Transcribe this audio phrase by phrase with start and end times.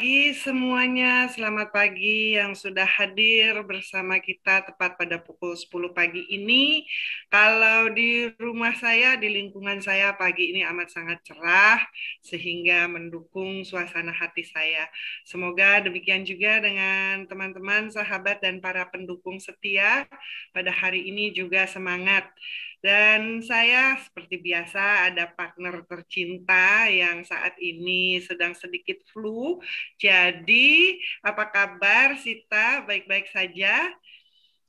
[0.00, 6.88] Pagi semuanya, selamat pagi yang sudah hadir bersama kita tepat pada pukul 10 pagi ini.
[7.28, 11.84] Kalau di rumah saya, di lingkungan saya pagi ini amat sangat cerah
[12.24, 14.88] sehingga mendukung suasana hati saya.
[15.28, 20.08] Semoga demikian juga dengan teman-teman, sahabat dan para pendukung setia
[20.56, 22.24] pada hari ini juga semangat
[22.80, 29.60] dan saya seperti biasa ada partner tercinta yang saat ini sedang sedikit flu.
[30.00, 32.80] Jadi, apa kabar Sita?
[32.88, 33.92] Baik-baik saja?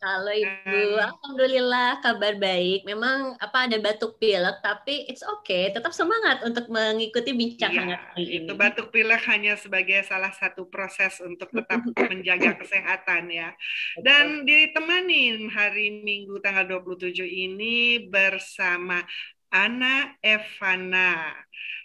[0.02, 2.90] Halo Ibu, Alhamdulillah kabar baik.
[2.90, 5.70] Memang apa ada batuk pilek, tapi it's okay.
[5.70, 8.42] Tetap semangat untuk mengikuti bincang iya, hangat ini.
[8.42, 13.54] Itu batuk pilek hanya sebagai salah satu proses untuk tetap menjaga kesehatan ya.
[14.02, 19.06] Dan ditemani hari Minggu tanggal 27 ini bersama
[19.54, 21.30] Ana Evana.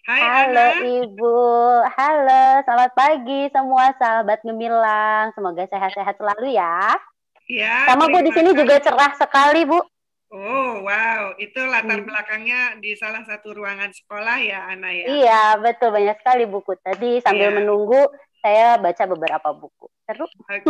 [0.08, 0.89] Hai Halo Ana.
[1.05, 1.36] Ibu,
[1.84, 5.36] halo selamat pagi semua sahabat gemilang.
[5.36, 6.97] Semoga sehat-sehat selalu ya.
[7.47, 7.86] Ya.
[7.86, 9.78] Sama Bu di sini juga cerah sekali Bu.
[10.27, 12.11] Oh wow, itu latar hmm.
[12.11, 15.06] belakangnya di salah satu ruangan sekolah ya Ana ya?
[15.06, 16.74] Iya betul banyak sekali buku.
[16.83, 17.56] Tadi sambil yeah.
[17.62, 18.00] menunggu
[18.42, 19.86] saya baca beberapa buku.
[20.02, 20.27] Seru.
[20.27, 20.67] Okay.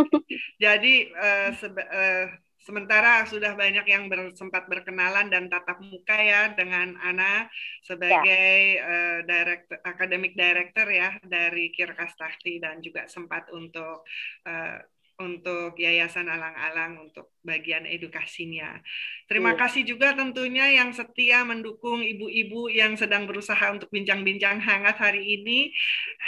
[0.61, 2.25] Jadi uh, uh,
[2.61, 7.49] sementara sudah banyak yang ber sempat berkenalan dan tatap muka ya dengan Ana
[7.81, 8.85] sebagai ya.
[8.85, 14.05] uh, director, academic director ya dari Kirkastakti dan juga sempat untuk
[14.45, 14.77] uh,
[15.17, 18.77] untuk Yayasan Alang-Alang untuk bagian edukasinya.
[19.25, 19.59] Terima hmm.
[19.59, 25.73] kasih juga tentunya yang setia mendukung ibu-ibu yang sedang berusaha untuk bincang-bincang hangat hari ini,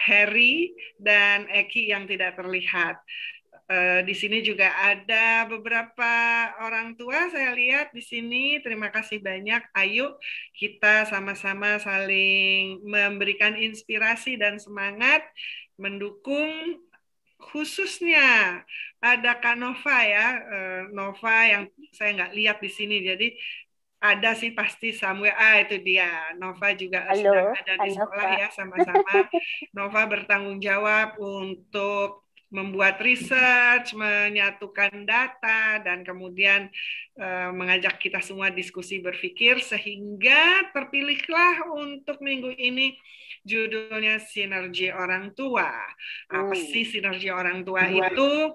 [0.10, 2.98] Harry dan Eki yang tidak terlihat.
[3.70, 6.14] Uh, di sini juga ada beberapa
[6.66, 8.58] orang tua saya lihat di sini.
[8.66, 9.62] Terima kasih banyak.
[9.78, 10.18] Ayo
[10.58, 15.22] kita sama-sama saling memberikan inspirasi dan semangat
[15.78, 16.82] mendukung
[17.40, 18.62] khususnya
[19.00, 21.64] ada Kak Nova ya, eh, Nova yang
[21.96, 23.00] saya nggak lihat di sini.
[23.00, 23.28] Jadi
[24.00, 25.36] ada sih pasti Samuel.
[25.36, 26.36] Ah itu dia.
[26.36, 29.16] Nova juga Halo, sedang ada di sekolah ya sama-sama.
[29.78, 36.66] Nova bertanggung jawab untuk membuat research, menyatukan data, dan kemudian
[37.22, 42.98] uh, mengajak kita semua diskusi berpikir sehingga terpilihlah untuk minggu ini
[43.50, 45.74] judulnya sinergi orang tua.
[46.30, 46.68] Apa hmm.
[46.70, 48.54] sih sinergi orang tua itu?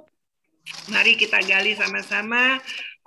[0.88, 2.62] Mari kita gali sama-sama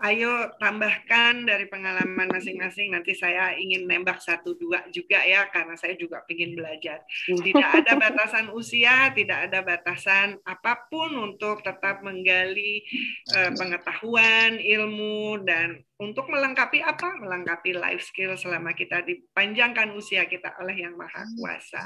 [0.06, 2.94] ayo tambahkan dari pengalaman masing-masing.
[2.94, 7.02] Nanti saya ingin nembak satu dua juga ya, karena saya juga ingin belajar.
[7.26, 12.86] Tidak ada batasan usia, tidak ada batasan apa pun untuk tetap menggali
[13.34, 17.18] uh, pengetahuan, ilmu, dan untuk melengkapi apa?
[17.18, 21.84] Melengkapi life skill selama kita dipanjangkan usia kita oleh Yang Maha Kuasa.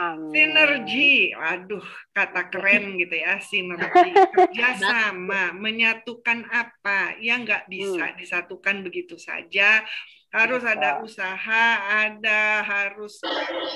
[0.00, 0.32] Amin.
[0.32, 1.84] Sinergi, waduh,
[2.16, 8.16] kata keren gitu ya, sinergi, kerjasama, menyatukan apa yang nggak bisa hmm.
[8.16, 9.84] disatukan begitu saja
[10.34, 13.22] harus ada usaha, ada harus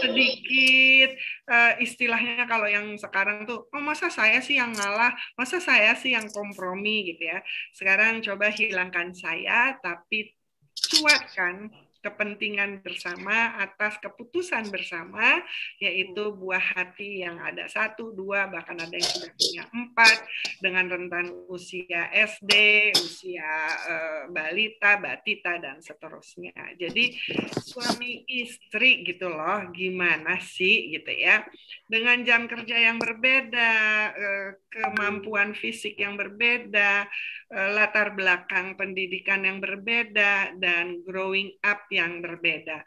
[0.02, 1.14] sedikit
[1.46, 6.18] uh, istilahnya kalau yang sekarang tuh, oh masa saya sih yang ngalah, masa saya sih
[6.18, 7.14] yang kompromi?
[7.14, 7.38] gitu ya.
[7.70, 10.34] Sekarang coba hilangkan saya, tapi
[10.74, 15.42] cuatkan kepentingan bersama atas keputusan bersama
[15.82, 20.16] yaitu buah hati yang ada satu dua bahkan ada yang sudah punya empat
[20.62, 22.52] dengan rentan usia SD
[22.94, 23.50] usia
[23.88, 26.54] uh, balita batita dan seterusnya.
[26.78, 27.18] Jadi
[27.58, 31.42] suami istri gitu loh gimana sih gitu ya?
[31.88, 33.72] Dengan jam kerja yang berbeda
[34.14, 37.08] uh, kemampuan fisik yang berbeda
[37.50, 42.84] uh, latar belakang pendidikan yang berbeda dan growing up yang berbeda.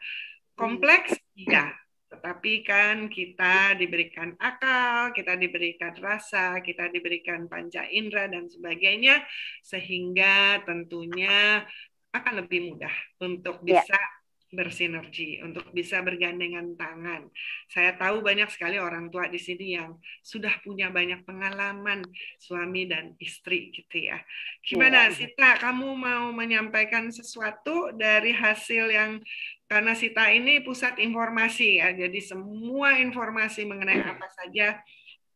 [0.54, 1.72] Kompleks, iya.
[2.12, 9.24] Tetapi kan kita diberikan akal, kita diberikan rasa, kita diberikan panca indera dan sebagainya,
[9.64, 11.64] sehingga tentunya
[12.12, 12.92] akan lebih mudah
[13.24, 13.80] untuk ya.
[13.80, 14.21] bisa yeah
[14.52, 17.32] bersinergi, untuk bisa bergandengan tangan.
[17.72, 22.04] Saya tahu banyak sekali orang tua di sini yang sudah punya banyak pengalaman
[22.36, 24.20] suami dan istri gitu ya.
[24.60, 25.16] Gimana ya.
[25.16, 29.24] Sita, kamu mau menyampaikan sesuatu dari hasil yang
[29.72, 34.76] karena Sita ini pusat informasi ya, jadi semua informasi mengenai apa saja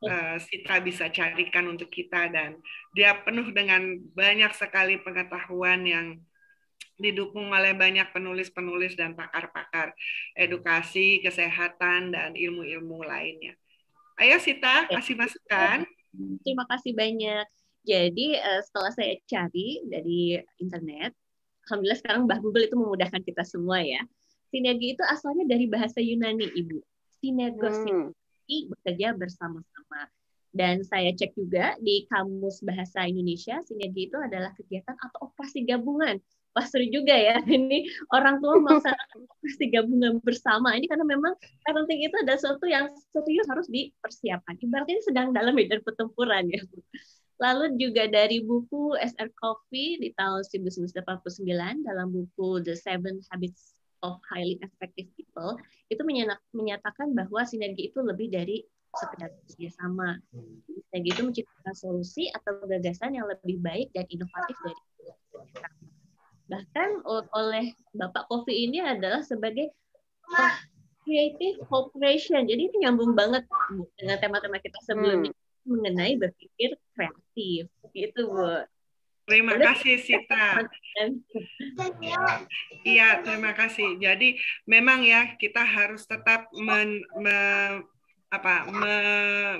[0.04, 2.60] uh, Sita bisa carikan untuk kita dan
[2.92, 6.20] dia penuh dengan banyak sekali pengetahuan yang
[6.96, 9.93] didukung oleh banyak penulis-penulis dan pakar-pakar
[10.32, 13.54] edukasi, kesehatan, dan ilmu-ilmu lainnya.
[14.16, 15.84] Ayo Sita, kasih masukan.
[16.40, 17.44] Terima kasih banyak.
[17.87, 21.12] Jadi eh, setelah saya cari dari internet,
[21.69, 24.02] alhamdulillah sekarang Mbah Google itu memudahkan kita semua ya.
[24.50, 26.78] Sinergi itu asalnya dari bahasa Yunani, Ibu.
[27.20, 27.92] Sinergosis.
[27.92, 28.12] Hmm.
[28.46, 30.06] bekerja bersama-sama.
[30.56, 36.16] Dan saya cek juga di Kamus Bahasa Indonesia, sinergi itu adalah kegiatan atau operasi gabungan.
[36.56, 37.85] Wah juga ya, ini
[38.17, 40.73] orang tua melaksanakan operasi gabungan bersama.
[40.73, 41.37] Ini karena memang
[41.69, 44.56] parenting itu ada sesuatu yang serius harus dipersiapkan.
[44.64, 46.64] Ibaratnya sedang dalam medan pertempuran ya.
[47.37, 51.44] Lalu juga dari buku SR Coffee di tahun 1989
[51.85, 55.61] dalam buku The Seven Habits of Highly Effective People
[55.93, 56.00] itu
[56.56, 58.64] menyatakan bahwa sinergi itu lebih dari
[58.97, 60.17] sekedar kerjasama.
[60.88, 64.81] Sinergi itu menciptakan solusi atau gagasan yang lebih baik dan inovatif dari
[66.46, 67.02] bahkan
[67.34, 69.70] oleh Bapak Kofi ini adalah sebagai
[71.06, 72.46] creative cooperation.
[72.46, 73.46] Jadi ini nyambung banget
[73.94, 75.66] dengan tema-tema kita sebelumnya hmm.
[75.66, 77.70] mengenai berpikir kreatif.
[77.94, 78.66] Gitu, Bu.
[79.26, 80.62] Terima kasih Sita.
[82.87, 83.99] Iya, terima kasih.
[83.99, 84.38] Jadi
[84.70, 87.38] memang ya kita harus tetap men, me,
[88.26, 88.96] apa me,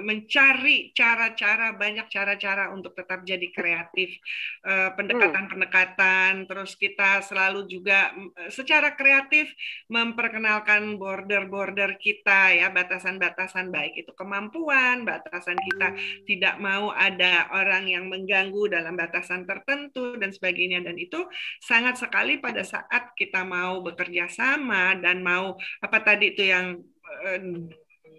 [0.03, 4.19] mencari cara-cara banyak cara-cara untuk tetap jadi kreatif.
[4.67, 8.11] Eh, pendekatan-pendekatan terus kita selalu juga
[8.43, 9.55] eh, secara kreatif
[9.87, 15.95] memperkenalkan border-border kita ya batasan-batasan baik itu kemampuan batasan kita
[16.27, 20.83] tidak mau ada orang yang mengganggu dalam batasan tertentu dan sebagainya.
[20.83, 21.23] Dan itu
[21.63, 26.83] sangat sekali pada saat kita mau bekerja sama dan mau apa tadi itu yang
[27.31, 27.71] eh,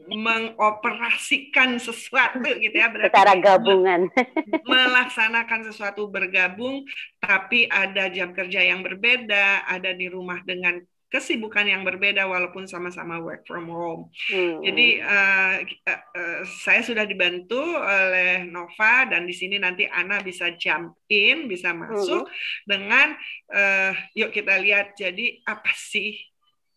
[0.09, 4.07] mengoperasikan sesuatu gitu ya berarti secara gabungan
[4.69, 6.87] melaksanakan sesuatu bergabung
[7.19, 13.23] tapi ada jam kerja yang berbeda ada di rumah dengan kesibukan yang berbeda walaupun sama-sama
[13.23, 14.11] work from home.
[14.27, 14.59] Hmm.
[14.59, 20.99] Jadi uh, uh, saya sudah dibantu oleh Nova dan di sini nanti Ana bisa jump
[21.07, 22.35] in, bisa masuk hmm.
[22.67, 23.07] dengan
[23.55, 26.19] uh, yuk kita lihat jadi apa sih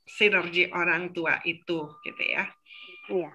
[0.06, 2.46] sinergi orang tua itu gitu ya.
[3.10, 3.32] Iya.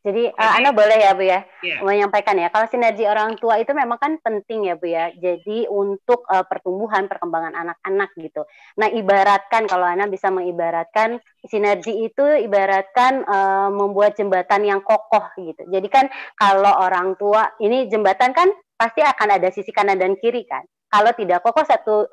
[0.00, 1.84] Jadi, uh, Ana boleh ya Bu ya yeah.
[1.84, 2.48] menyampaikan ya.
[2.48, 5.12] Kalau sinergi orang tua itu memang kan penting ya Bu ya.
[5.12, 8.48] Jadi untuk uh, pertumbuhan perkembangan anak-anak gitu.
[8.80, 15.68] Nah ibaratkan kalau Ana bisa mengibaratkan sinergi itu ibaratkan uh, membuat jembatan yang kokoh gitu.
[15.68, 18.48] Jadi kan kalau orang tua ini jembatan kan
[18.80, 20.64] pasti akan ada sisi kanan dan kiri kan.
[20.88, 22.08] Kalau tidak kokoh satu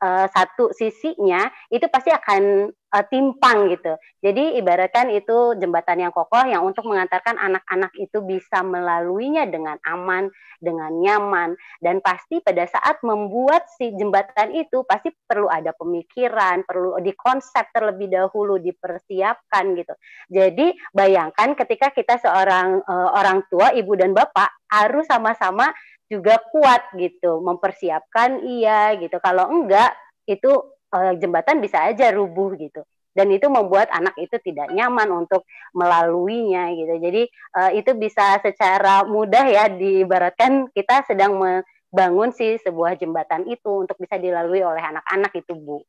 [0.00, 3.96] uh, satu sisinya itu pasti akan uh, timpang gitu.
[4.24, 10.32] Jadi ibaratkan itu jembatan yang kokoh yang untuk mengantarkan anak-anak itu bisa melaluinya dengan aman,
[10.58, 16.98] dengan nyaman dan pasti pada saat membuat si jembatan itu pasti perlu ada pemikiran, perlu
[16.98, 19.94] dikonsep terlebih dahulu, dipersiapkan gitu.
[20.32, 25.72] Jadi bayangkan ketika kita seorang uh, orang tua, ibu dan bapak harus sama-sama
[26.08, 29.20] juga kuat gitu, mempersiapkan iya gitu.
[29.20, 29.92] Kalau enggak
[30.24, 30.50] itu
[30.92, 32.82] uh, jembatan bisa aja rubuh gitu.
[33.12, 35.42] Dan itu membuat anak itu tidak nyaman untuk
[35.74, 36.94] melaluinya gitu.
[37.02, 37.22] Jadi
[37.56, 43.98] uh, itu bisa secara mudah ya diibaratkan kita sedang membangun sih sebuah jembatan itu untuk
[43.98, 45.82] bisa dilalui oleh anak-anak itu, Bu.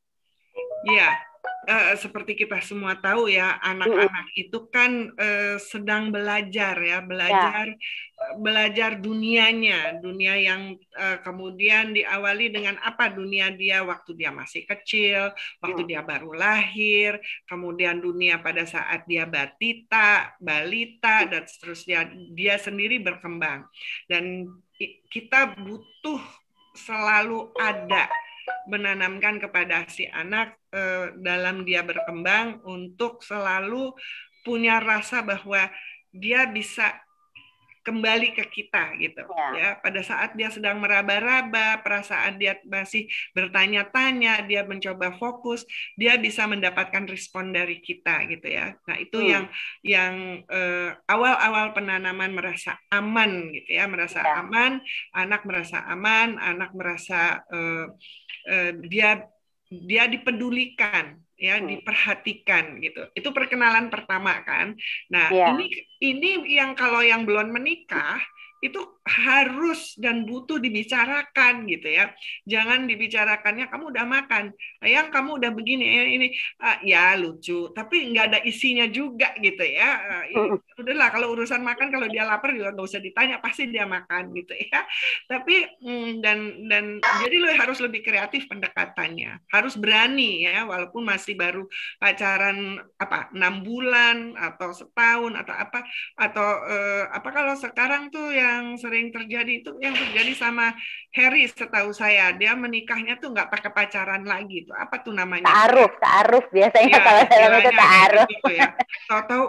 [0.90, 1.29] Iya,
[1.69, 4.43] uh, seperti kita semua tahu ya, anak-anak mm.
[4.48, 7.77] itu kan uh, sedang belajar ya, belajar ya.
[8.36, 15.31] belajar dunianya, dunia yang uh, kemudian diawali dengan apa dunia dia waktu dia masih kecil,
[15.62, 15.89] waktu mm.
[15.89, 23.69] dia baru lahir, kemudian dunia pada saat dia batita, balita dan seterusnya dia sendiri berkembang.
[24.10, 24.50] Dan
[25.10, 26.22] kita butuh
[26.75, 28.08] selalu ada
[28.70, 33.94] menanamkan kepada si anak eh, dalam dia berkembang untuk selalu
[34.46, 35.68] punya rasa bahwa
[36.10, 36.96] dia bisa
[37.89, 39.50] kembali ke kita gitu ya.
[39.58, 45.65] ya pada saat dia sedang meraba-raba perasaan dia masih bertanya-tanya dia mencoba fokus
[45.98, 49.25] dia bisa mendapatkan respon dari kita gitu ya nah itu hmm.
[49.25, 49.46] yang
[49.81, 50.13] yang
[50.46, 54.46] eh, awal-awal penanaman merasa aman gitu ya merasa ya.
[54.46, 54.77] aman
[55.17, 57.86] anak merasa aman anak merasa eh,
[58.46, 59.25] eh, dia
[59.70, 61.72] dia dipedulikan ya hmm.
[61.72, 64.76] diperhatikan gitu itu perkenalan pertama kan
[65.08, 65.56] nah yeah.
[65.56, 65.66] ini
[66.04, 68.20] ini yang kalau yang belum menikah
[68.60, 72.12] itu harus dan butuh dibicarakan gitu ya.
[72.44, 74.51] Jangan dibicarakannya kamu udah makan,
[74.84, 76.28] yang kamu udah begini ya ini
[76.60, 79.89] uh, ya lucu, tapi nggak ada isinya juga gitu ya.
[80.36, 84.36] Uh, udahlah kalau urusan makan kalau dia lapar juga nggak usah ditanya pasti dia makan
[84.36, 84.84] gitu ya.
[85.25, 91.39] Tapi mm, dan dan jadi lo harus lebih kreatif pendekatannya, harus berani ya walaupun masih
[91.39, 91.63] baru
[91.98, 95.80] pacaran apa enam bulan atau setahun atau apa
[96.20, 100.74] atau uh, apa kalau sekarang tuh ya yang sering terjadi itu yang terjadi sama
[101.13, 105.94] Harry setahu saya dia menikahnya tuh nggak pakai pacaran lagi itu apa tuh namanya taaruf
[106.01, 108.70] taaruf biasanya ya, kalau saya itu taaruf gitu ya
[109.06, 109.46] tahu-tahu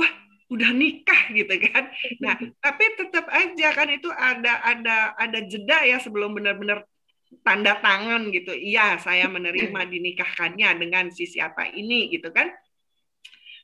[0.00, 0.12] wah
[0.50, 1.94] udah nikah gitu kan.
[2.18, 6.82] Nah, tapi tetap aja kan itu ada ada ada jeda ya sebelum benar-benar
[7.46, 8.50] tanda tangan gitu.
[8.50, 12.50] Iya, saya menerima dinikahkannya dengan si siapa ini gitu kan.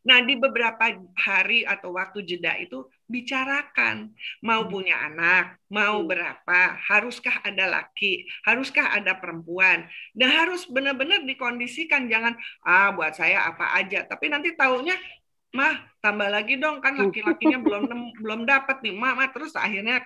[0.06, 4.12] Nah, di beberapa hari atau waktu jeda itu bicarakan.
[4.42, 4.70] Mau hmm.
[4.70, 6.08] punya anak, mau hmm.
[6.10, 6.60] berapa,
[6.90, 12.34] haruskah ada laki, haruskah ada perempuan, dan harus benar-benar dikondisikan jangan
[12.66, 14.94] ah buat saya apa aja, tapi nanti taunya
[15.54, 17.82] mah tambah lagi dong kan laki-lakinya belum
[18.20, 20.04] belum dapat nih, mama terus akhirnya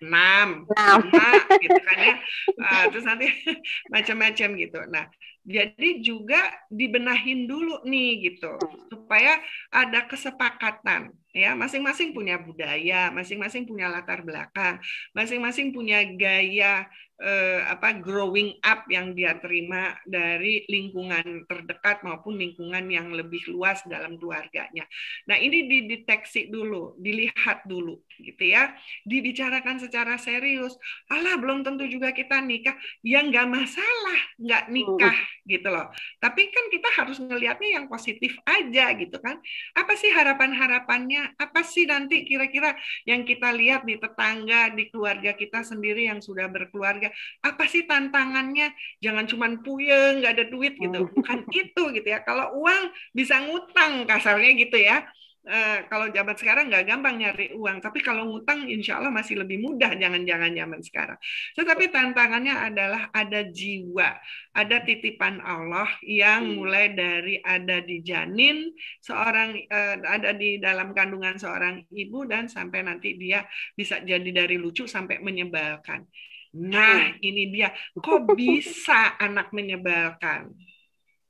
[0.00, 1.28] enam, lima
[1.60, 2.14] gitu kan ya,
[2.60, 3.26] uh, terus nanti
[3.94, 4.80] macam-macam gitu.
[4.92, 5.04] Nah,
[5.46, 8.58] jadi juga dibenahin dulu nih gitu
[8.90, 9.38] supaya
[9.70, 14.80] ada kesepakatan ya masing-masing punya budaya, masing-masing punya latar belakang,
[15.12, 22.84] masing-masing punya gaya eh, apa growing up yang dia terima dari lingkungan terdekat maupun lingkungan
[22.92, 24.84] yang lebih luas dalam keluarganya.
[25.24, 28.76] Nah, ini dideteksi dulu, dilihat dulu gitu ya.
[29.08, 30.76] Dibicarakan secara serius.
[31.08, 32.76] Allah belum tentu juga kita nikah.
[33.00, 35.18] Ya nggak masalah nggak nikah
[35.48, 35.88] gitu loh.
[36.20, 39.40] Tapi kan kita harus ngelihatnya yang positif aja gitu kan.
[39.72, 41.38] Apa sih harapan-harapannya?
[41.40, 42.76] Apa sih nanti kira-kira
[43.08, 47.05] yang kita lihat di tetangga, di keluarga kita sendiri yang sudah berkeluarga
[47.42, 48.72] apa sih tantangannya
[49.02, 51.08] jangan cuma puyeng nggak ada duit gitu oh.
[51.10, 55.06] bukan itu gitu ya kalau uang bisa ngutang kasarnya gitu ya
[55.46, 59.62] Uh, kalau zaman sekarang nggak gampang nyari uang, tapi kalau ngutang insya Allah masih lebih
[59.62, 61.18] mudah jangan-jangan zaman sekarang.
[61.54, 64.10] Tetapi tantangannya adalah ada jiwa,
[64.50, 66.54] ada titipan Allah yang hmm.
[66.58, 72.82] mulai dari ada di janin seorang uh, ada di dalam kandungan seorang ibu dan sampai
[72.82, 73.46] nanti dia
[73.78, 76.10] bisa jadi dari lucu sampai menyebalkan.
[76.56, 77.68] Nah, ini dia.
[77.92, 80.56] Kok bisa anak menyebalkan?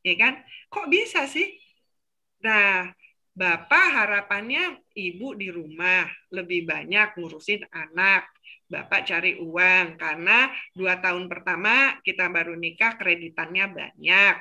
[0.06, 0.38] Ya kan?
[0.70, 1.50] Kok bisa sih?
[2.46, 2.94] Nah,
[3.36, 8.32] Bapak harapannya ibu di rumah lebih banyak ngurusin anak.
[8.64, 14.36] Bapak cari uang karena dua tahun pertama kita baru nikah kreditannya banyak.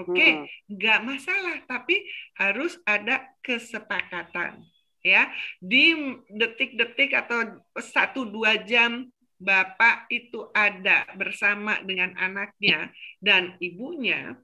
[0.00, 0.46] Oke, okay, hmm.
[0.64, 2.08] nggak masalah, tapi
[2.40, 4.64] harus ada kesepakatan
[5.04, 5.28] ya
[5.60, 5.94] di
[6.32, 9.06] detik-detik atau satu dua jam
[9.38, 12.90] bapak itu ada bersama dengan anaknya
[13.22, 14.34] dan ibunya,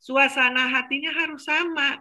[0.00, 2.00] suasana hatinya harus sama.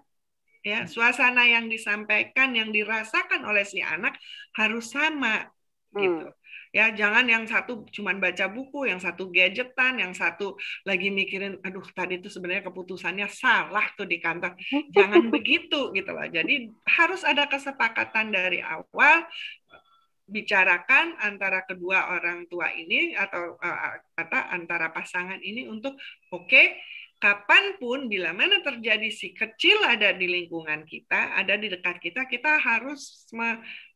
[0.66, 4.18] Ya, suasana yang disampaikan, yang dirasakan oleh si anak
[4.58, 5.46] harus sama
[5.94, 6.02] hmm.
[6.02, 6.28] gitu.
[6.76, 11.86] Ya, jangan yang satu cuma baca buku, yang satu gadgetan, yang satu lagi mikirin, aduh
[11.96, 14.60] tadi itu sebenarnya keputusannya salah tuh di kantor.
[14.92, 16.28] Jangan begitu gitu loh.
[16.28, 19.24] Jadi harus ada kesepakatan dari awal
[20.26, 25.94] bicarakan antara kedua orang tua ini atau uh, kata antara pasangan ini untuk
[26.34, 26.82] oke okay,
[27.22, 32.26] kapan pun bila mana terjadi si kecil ada di lingkungan kita ada di dekat kita
[32.26, 33.30] kita harus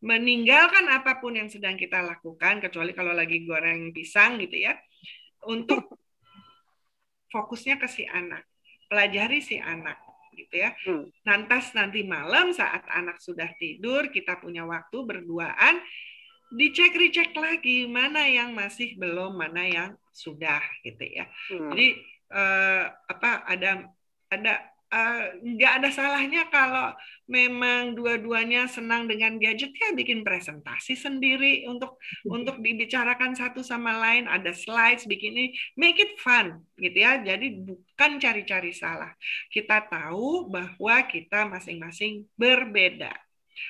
[0.05, 4.77] meninggalkan apa pun yang sedang kita lakukan kecuali kalau lagi goreng pisang gitu ya
[5.49, 5.97] untuk
[7.33, 8.45] fokusnya ke si anak
[8.85, 10.09] pelajari si anak
[10.39, 10.71] gitu ya.
[10.87, 11.11] Hmm.
[11.27, 15.83] Nantas nanti malam saat anak sudah tidur, kita punya waktu berduaan,
[16.49, 21.25] dicek recheck lagi mana yang masih belum mana yang sudah gitu ya.
[21.53, 21.69] Hmm.
[21.73, 21.87] jadi
[22.33, 23.71] uh, apa ada
[24.29, 24.53] ada
[24.89, 26.93] uh, nggak ada salahnya kalau
[27.29, 32.29] memang dua-duanya senang dengan gadget ya bikin presentasi sendiri untuk hmm.
[32.33, 34.25] untuk dibicarakan satu sama lain.
[34.25, 37.21] Ada slides bikin ini make it fun gitu ya.
[37.21, 39.13] Jadi bukan cari-cari salah.
[39.53, 43.13] Kita tahu bahwa kita masing-masing berbeda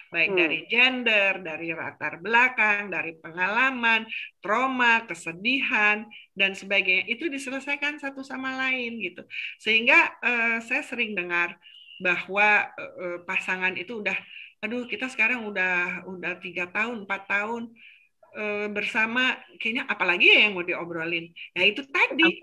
[0.10, 0.40] baik hmm.
[0.40, 4.10] dari gender, dari latar belakang, dari pengalaman,
[4.42, 9.22] trauma, kesedihan dan sebagainya itu diselesaikan satu sama lain gitu.
[9.62, 11.58] Sehingga uh, saya sering dengar
[12.00, 14.16] bahwa uh, pasangan itu udah,
[14.64, 17.70] aduh kita sekarang udah udah tiga tahun, empat tahun
[18.34, 21.30] uh, bersama, kayaknya apalagi ya yang mau diobrolin?
[21.54, 22.40] Ya itu tadi.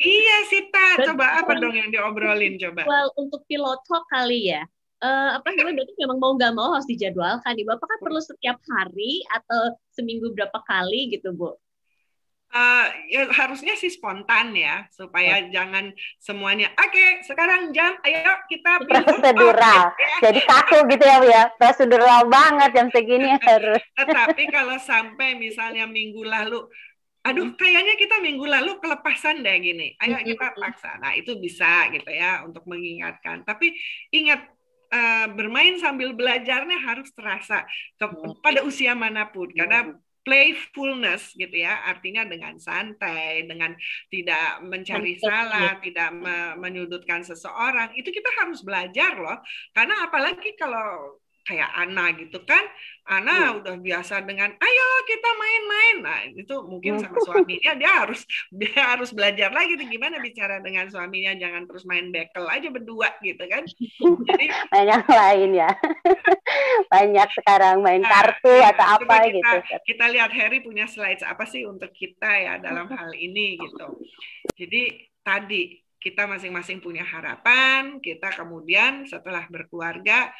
[0.00, 0.72] iya sih
[1.04, 2.88] coba apa dong yang diobrolin coba?
[2.88, 4.64] Well untuk pilot talk kali ya
[5.00, 5.82] uh, apa namanya?
[5.82, 7.70] Berarti memang mau nggak mau harus dijadwalkan ibu.
[7.72, 11.56] Apakah perlu setiap hari atau seminggu berapa kali gitu bu?
[12.50, 15.54] Uh, ya harusnya sih spontan ya supaya oh.
[15.54, 19.94] jangan semuanya oke okay, sekarang jam ayo kita prosedural.
[20.02, 20.34] Ya.
[20.34, 21.44] jadi kaku gitu ya Bu ya.
[21.54, 23.78] Prosedural banget jam segini harus.
[23.94, 26.66] Tetapi kalau sampai misalnya minggu lalu
[27.22, 29.94] aduh kayaknya kita minggu lalu kelepasan deh gini.
[30.02, 30.98] Ayo kita paksa.
[30.98, 33.46] Nah itu bisa gitu ya untuk mengingatkan.
[33.46, 33.78] Tapi
[34.10, 34.42] ingat
[34.90, 37.64] uh, bermain sambil belajarnya harus terasa
[37.96, 38.04] ke,
[38.42, 39.50] pada usia mana pun.
[39.50, 43.72] Karena playfulness gitu ya, artinya dengan santai, dengan
[44.12, 49.38] tidak mencari salah, tidak me menyudutkan seseorang, itu kita harus belajar loh.
[49.72, 52.62] Karena apalagi kalau kayak Ana gitu kan
[53.10, 53.58] Ana hmm.
[53.58, 55.96] udah biasa dengan ayo kita main-main.
[55.98, 58.22] Nah itu mungkin sama suaminya dia harus
[58.54, 63.10] dia harus belajar lagi tuh gimana bicara dengan suaminya jangan terus main bekel aja berdua
[63.18, 63.66] gitu kan.
[64.30, 65.70] Jadi banyak lain ya.
[66.92, 69.56] Banyak sekarang main nah, kartu ya, atau apa kita, gitu.
[69.94, 74.02] kita lihat Harry punya slides apa sih untuk kita ya dalam hal ini gitu.
[74.54, 74.82] Jadi
[75.22, 80.32] tadi kita masing-masing punya harapan, kita kemudian setelah berkeluarga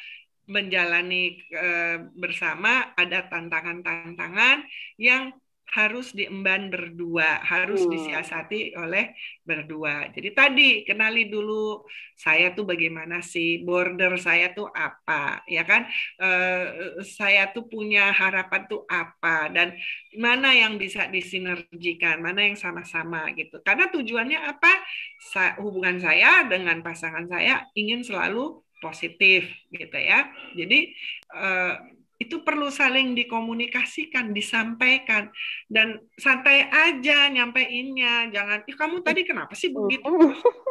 [0.51, 4.67] menjalani uh, bersama ada tantangan-tantangan
[4.99, 5.31] yang
[5.71, 7.91] harus diemban berdua, harus hmm.
[7.95, 9.15] disiasati oleh
[9.47, 10.11] berdua.
[10.11, 15.87] Jadi tadi kenali dulu saya tuh bagaimana sih, border saya tuh apa, ya kan?
[16.19, 19.71] Uh, saya tuh punya harapan tuh apa dan
[20.19, 23.63] mana yang bisa disinergikan, mana yang sama-sama gitu.
[23.63, 24.75] Karena tujuannya apa?
[25.23, 30.27] Sa hubungan saya dengan pasangan saya ingin selalu positif gitu ya.
[30.57, 30.91] Jadi
[31.31, 31.77] uh,
[32.21, 35.33] itu perlu saling dikomunikasikan, disampaikan
[35.65, 38.29] dan santai aja nyampeinnya.
[38.29, 40.05] Jangan, "Ih, kamu tadi kenapa sih begitu?"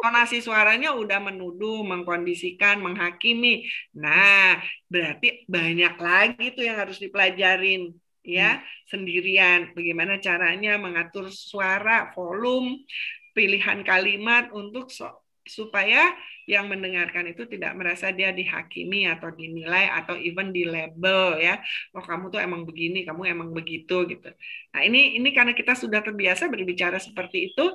[0.05, 3.67] Tonasi suaranya udah menuduh, mengkondisikan, menghakimi.
[3.99, 8.64] Nah, berarti banyak lagi tuh yang harus dipelajarin ya, hmm.
[8.87, 9.61] sendirian.
[9.75, 12.87] Bagaimana caranya mengatur suara, volume,
[13.35, 15.19] pilihan kalimat untuk so
[15.51, 16.15] supaya
[16.47, 21.59] yang mendengarkan itu tidak merasa dia dihakimi atau dinilai atau even di label ya.
[21.95, 24.31] Oh kamu tuh emang begini kamu emang begitu gitu.
[24.75, 27.67] Nah ini ini karena kita sudah terbiasa berbicara seperti itu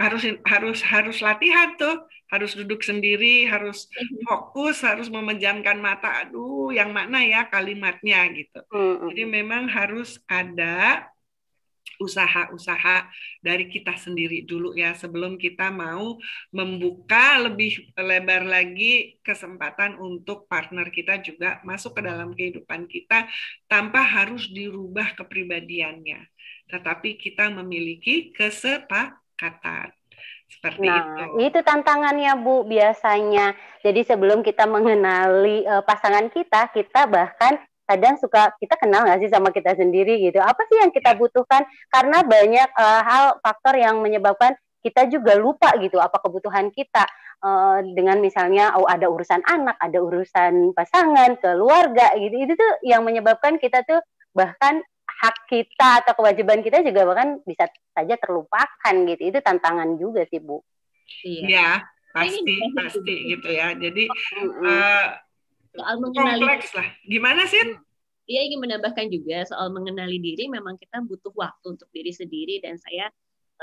[0.00, 2.08] harus harus harus latihan tuh.
[2.32, 4.24] Harus duduk sendiri harus mhm.
[4.24, 6.24] fokus harus memejamkan mata.
[6.24, 8.60] Aduh yang mana ya kalimatnya gitu.
[9.12, 11.04] Jadi memang harus ada
[12.02, 13.06] usaha-usaha
[13.38, 16.18] dari kita sendiri dulu ya sebelum kita mau
[16.50, 23.30] membuka lebih lebar lagi kesempatan untuk partner kita juga masuk ke dalam kehidupan kita
[23.70, 26.26] tanpa harus dirubah kepribadiannya
[26.66, 29.94] tetapi kita memiliki kesepakatan
[30.52, 31.48] seperti nah, itu.
[31.48, 33.56] itu tantangannya Bu biasanya.
[33.80, 37.56] Jadi sebelum kita mengenali uh, pasangan kita, kita bahkan
[37.92, 40.40] kadang suka kita kenal nggak sih sama kita sendiri gitu?
[40.40, 41.68] Apa sih yang kita butuhkan?
[41.92, 47.04] Karena banyak uh, hal faktor yang menyebabkan kita juga lupa gitu apa kebutuhan kita.
[47.42, 52.48] Uh, dengan misalnya oh ada urusan anak ada urusan pasangan keluarga gitu.
[52.48, 54.00] Itu tuh yang menyebabkan kita tuh
[54.32, 54.80] bahkan
[55.22, 59.22] hak kita atau kewajiban kita juga bahkan bisa saja terlupakan gitu.
[59.28, 60.62] Itu tantangan juga sih bu.
[61.26, 61.46] Iya.
[61.50, 61.68] Ya,
[62.14, 63.74] pasti pasti gitu ya.
[63.74, 64.06] Jadi
[64.62, 65.06] uh,
[65.72, 66.88] soal mengenali kompleks lah.
[67.08, 67.62] Gimana sih?
[68.30, 72.78] Iya ingin menambahkan juga soal mengenali diri memang kita butuh waktu untuk diri sendiri dan
[72.78, 73.10] saya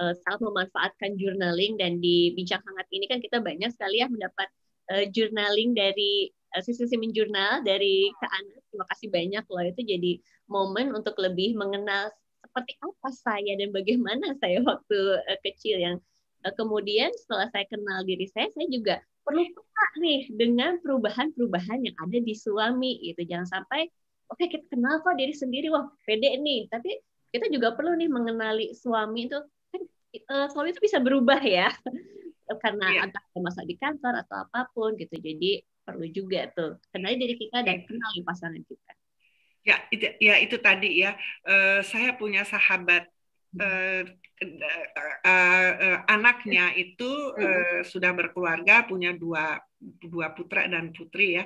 [0.01, 4.51] uh, sangat memanfaatkan journaling dan di bincang hangat ini kan kita banyak sekali ya mendapat
[4.91, 8.55] uh, journaling dari uh, sisi-sisi menjurnal dari Kak Ana.
[8.69, 10.11] Terima kasih banyak loh itu jadi
[10.51, 12.11] momen untuk lebih mengenal
[12.43, 15.95] seperti apa saya dan bagaimana saya waktu uh, kecil yang
[16.43, 21.95] uh, kemudian setelah saya kenal diri saya saya juga perlu peka nih dengan perubahan-perubahan yang
[22.01, 23.21] ada di suami gitu.
[23.29, 23.85] Jangan sampai
[24.25, 26.97] oke okay, kita kenal kok diri sendiri wah pede nih, tapi
[27.29, 29.37] kita juga perlu nih mengenali suami itu
[29.69, 29.81] kan
[30.33, 31.69] uh, suami itu bisa berubah ya.
[32.65, 33.05] Karena yeah.
[33.05, 35.13] entah masa di kantor atau apa pun gitu.
[35.13, 38.91] Jadi perlu juga tuh kenali diri kita dan kenali pasangan kita.
[39.61, 41.13] Ya itu ya itu tadi ya.
[41.45, 43.05] Uh, saya punya sahabat
[43.57, 44.03] uh,
[45.25, 51.45] uh, uh, anaknya itu uh, sudah berkeluarga, punya dua dua putra dan putri ya.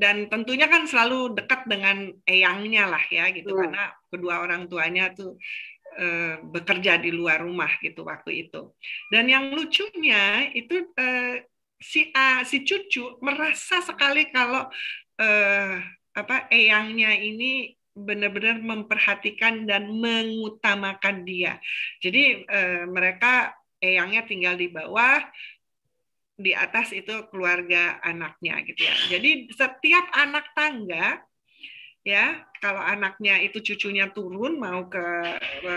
[0.00, 3.60] Dan tentunya kan selalu dekat dengan eyangnya lah ya gitu hmm.
[3.68, 5.36] karena kedua orang tuanya tuh
[6.00, 8.72] uh, bekerja di luar rumah gitu waktu itu.
[9.12, 11.36] Dan yang lucunya itu uh,
[11.76, 14.68] si A, si cucu merasa sekali kalau
[15.20, 15.74] uh,
[16.16, 21.56] apa eyangnya ini benar-benar memperhatikan dan mengutamakan dia.
[22.04, 25.24] Jadi eh, mereka eyangnya tinggal di bawah,
[26.36, 28.94] di atas itu keluarga anaknya gitu ya.
[29.16, 31.24] Jadi setiap anak tangga
[32.06, 35.02] ya kalau anaknya itu cucunya turun mau ke,
[35.64, 35.76] ke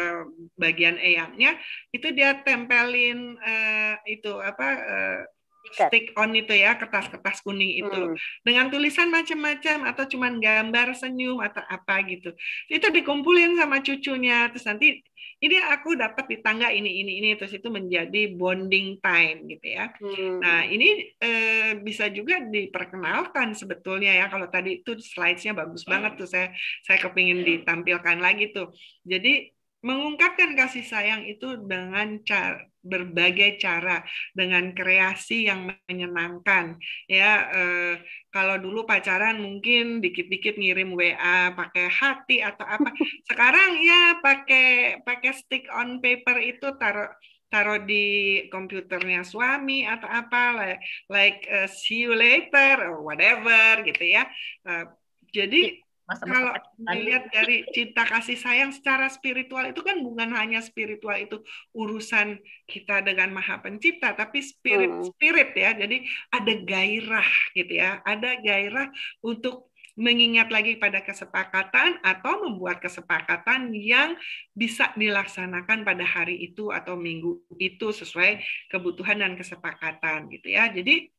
[0.62, 1.58] bagian eyangnya
[1.90, 5.20] itu dia tempelin eh, itu apa eh,
[5.68, 8.00] stick on itu ya kertas-kertas kuning itu.
[8.00, 8.16] Hmm.
[8.46, 12.34] dengan tulisan macam-macam atau cuman gambar senyum atau apa gitu.
[12.72, 15.04] Itu dikumpulin sama cucunya terus nanti
[15.40, 19.86] ini aku dapat di tangga ini ini ini terus itu menjadi bonding time gitu ya.
[20.00, 20.44] Hmm.
[20.44, 24.26] nah ini eh, bisa juga diperkenalkan sebetulnya ya.
[24.28, 26.52] Kalau tadi itu slidesnya bagus banget tuh saya
[26.84, 28.72] saya kepingin ditampilkan lagi tuh.
[29.08, 34.00] Jadi mengungkapkan kasih sayang itu dengan cara berbagai cara
[34.32, 36.80] dengan kreasi yang menyenangkan
[37.12, 37.96] ya eh,
[38.32, 42.88] kalau dulu pacaran mungkin dikit-dikit ngirim WA pakai hati atau apa.
[43.30, 47.12] Sekarang ya pakai pakai stick on paper itu taruh
[47.50, 54.06] taruh di komputernya suami atau apa like, like uh, see you later or whatever gitu
[54.06, 54.24] ya.
[54.64, 54.86] Uh,
[55.34, 56.54] jadi masa-masa kalau
[56.90, 61.38] dilihat dari cinta kasih sayang secara spiritual itu kan bukan hanya spiritual itu
[61.78, 65.06] urusan kita dengan maha pencipta tapi spirit hmm.
[65.14, 65.78] spirit ya.
[65.78, 68.02] Jadi ada gairah gitu ya.
[68.02, 68.90] Ada gairah
[69.22, 69.70] untuk
[70.00, 74.16] mengingat lagi pada kesepakatan atau membuat kesepakatan yang
[74.56, 78.40] bisa dilaksanakan pada hari itu atau minggu itu sesuai
[78.72, 80.72] kebutuhan dan kesepakatan gitu ya.
[80.74, 81.12] Jadi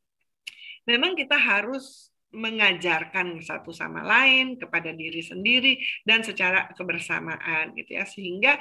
[0.89, 8.05] memang kita harus mengajarkan satu sama lain kepada diri sendiri dan secara kebersamaan gitu ya.
[8.07, 8.59] Sehingga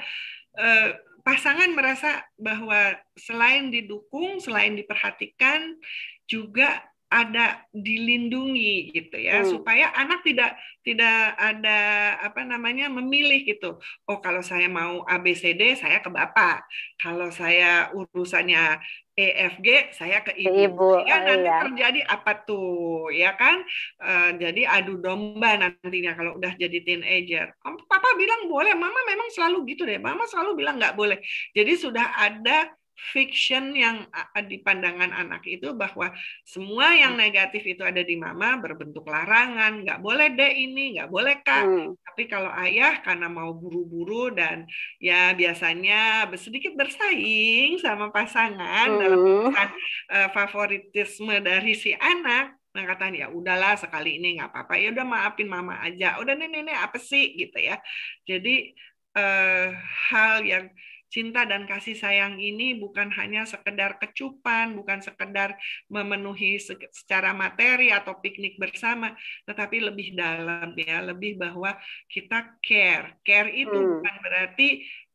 [0.58, 0.90] eh,
[1.22, 5.76] pasangan merasa bahwa selain didukung selain diperhatikan
[6.24, 9.42] juga ada dilindungi gitu ya.
[9.42, 9.50] Hmm.
[9.50, 10.54] supaya anak tidak
[10.86, 11.78] tidak ada
[12.22, 13.82] apa namanya memilih gitu.
[14.06, 16.62] Oh kalau saya mau ABCD saya ke bapak.
[17.02, 18.78] Kalau saya urusannya
[19.20, 20.90] EFG saya ke ibu, ibu.
[21.04, 21.58] ya nanti iya.
[21.68, 23.60] terjadi apa tuh ya kan
[24.00, 29.76] uh, jadi adu domba nantinya kalau udah jadi teenager papa bilang boleh mama memang selalu
[29.76, 31.20] gitu deh mama selalu bilang nggak boleh
[31.52, 34.04] jadi sudah ada fiction yang
[34.44, 36.12] di pandangan anak itu bahwa
[36.44, 41.40] semua yang negatif itu ada di mama berbentuk larangan, nggak boleh deh ini, nggak boleh
[41.40, 41.64] kak.
[41.64, 41.96] Hmm.
[41.96, 44.68] Tapi kalau ayah karena mau buru-buru dan
[45.00, 49.00] ya biasanya sedikit bersaing sama pasangan hmm.
[49.00, 54.94] dalam uh, favoritisme dari si anak, nah katanya ya udahlah sekali ini nggak apa-apa ya
[54.94, 57.82] udah maafin mama aja udah nenek nenek apa sih gitu ya
[58.22, 58.70] jadi
[59.18, 59.74] uh,
[60.10, 60.70] hal yang
[61.10, 65.58] cinta dan kasih sayang ini bukan hanya sekedar kecupan, bukan sekedar
[65.90, 66.62] memenuhi
[66.94, 69.12] secara materi atau piknik bersama,
[69.44, 71.74] tetapi lebih dalam ya, lebih bahwa
[72.06, 73.18] kita care.
[73.26, 73.90] Care itu hmm.
[73.98, 74.68] bukan berarti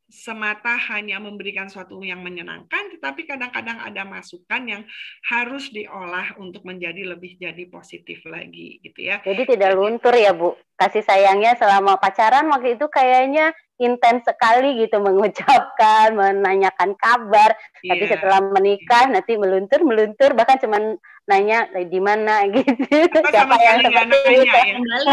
[0.06, 4.84] semata hanya memberikan sesuatu yang menyenangkan, tetapi kadang-kadang ada masukan yang
[5.26, 9.18] harus diolah untuk menjadi lebih jadi positif lagi, gitu ya.
[9.26, 13.50] Jadi tidak luntur ya Bu, kasih sayangnya selama pacaran waktu itu kayaknya
[13.82, 17.56] intens sekali gitu mengucapkan, menanyakan kabar.
[17.84, 17.96] Yeah.
[17.96, 20.96] Tapi setelah menikah nanti meluntur, meluntur bahkan cuman
[21.28, 22.88] nanya di mana gitu.
[23.12, 24.58] Atau Siapa yang seperti itu?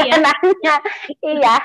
[0.02, 0.18] Ya?
[0.26, 0.74] nanya.
[1.22, 1.56] iya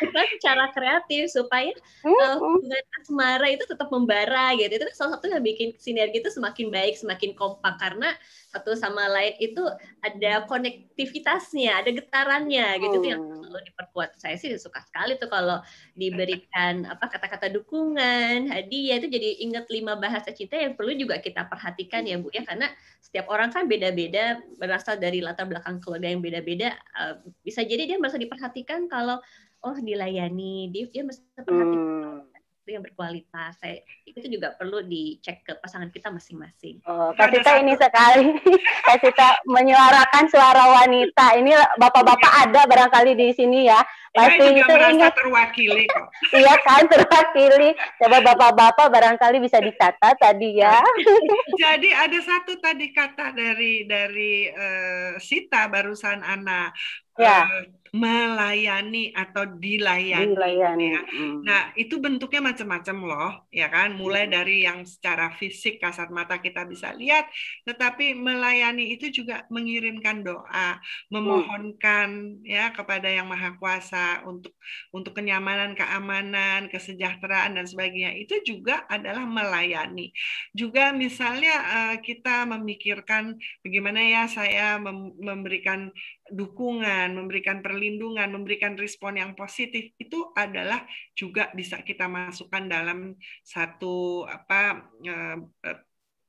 [0.00, 1.70] kita secara kreatif supaya
[2.04, 4.72] uh, hubungan asmara itu tetap membara gitu.
[4.80, 7.76] Itu salah satu yang bikin sinergi itu semakin baik semakin kompak.
[7.76, 8.10] Karena
[8.50, 9.62] satu sama lain itu
[10.00, 14.10] ada konektivitasnya ada getarannya gitu tuh yang selalu diperkuat.
[14.18, 15.60] Saya sih suka sekali tuh kalau
[15.94, 21.46] diberikan apa kata-kata dukungan hadiah itu jadi ingat lima bahasa cinta yang perlu juga kita
[21.46, 22.42] perhatikan ya bu ya.
[22.46, 27.86] Karena setiap orang kan beda-beda berasal dari latar belakang keluarga yang beda-beda uh, bisa jadi
[27.86, 29.20] dia merasa diperhatikan kalau
[29.64, 32.34] oh dilayani dia dia mesti perhatikan hmm
[32.72, 33.60] yang berkualitas.
[33.60, 36.80] Saya itu juga perlu dicek ke pasangan kita masing-masing.
[36.88, 38.32] Oh, Kak Sita ini sekali
[38.88, 41.36] Kak Sita menyuarakan suara wanita.
[41.36, 42.40] Ini bapak-bapak ya.
[42.48, 43.80] ada barangkali di sini ya.
[44.14, 46.06] Pasti itu ingat terwakili kok.
[46.38, 47.74] iya kan terwakili.
[47.98, 50.78] Coba bapak-bapak barangkali bisa dicatat tadi ya.
[51.66, 56.78] Jadi ada satu tadi kata dari dari uh, Sita barusan anak
[57.18, 57.42] ya.
[57.42, 60.34] uh, melayani atau dilayani.
[60.34, 60.86] dilayani.
[60.98, 61.02] Ya.
[61.14, 61.46] Hmm.
[61.46, 63.94] Nah, itu bentuknya macam-macam loh, ya kan?
[63.94, 64.34] Mulai hmm.
[64.34, 67.30] dari yang secara fisik kasat mata kita bisa lihat,
[67.62, 72.46] tetapi melayani itu juga mengirimkan doa, memohonkan hmm.
[72.46, 74.54] ya kepada Yang Maha Kuasa untuk
[74.90, 78.16] untuk kenyamanan, keamanan, kesejahteraan dan sebagainya.
[78.18, 80.10] Itu juga adalah melayani.
[80.52, 84.76] Juga misalnya uh, kita memikirkan bagaimana ya saya
[85.20, 85.92] memberikan
[86.32, 90.80] dukungan, memberikan perlindungan, memberikan respon yang positif itu adalah
[91.12, 93.12] juga bisa kita masukkan dalam
[93.44, 95.36] satu apa eh,
[95.68, 95.78] eh,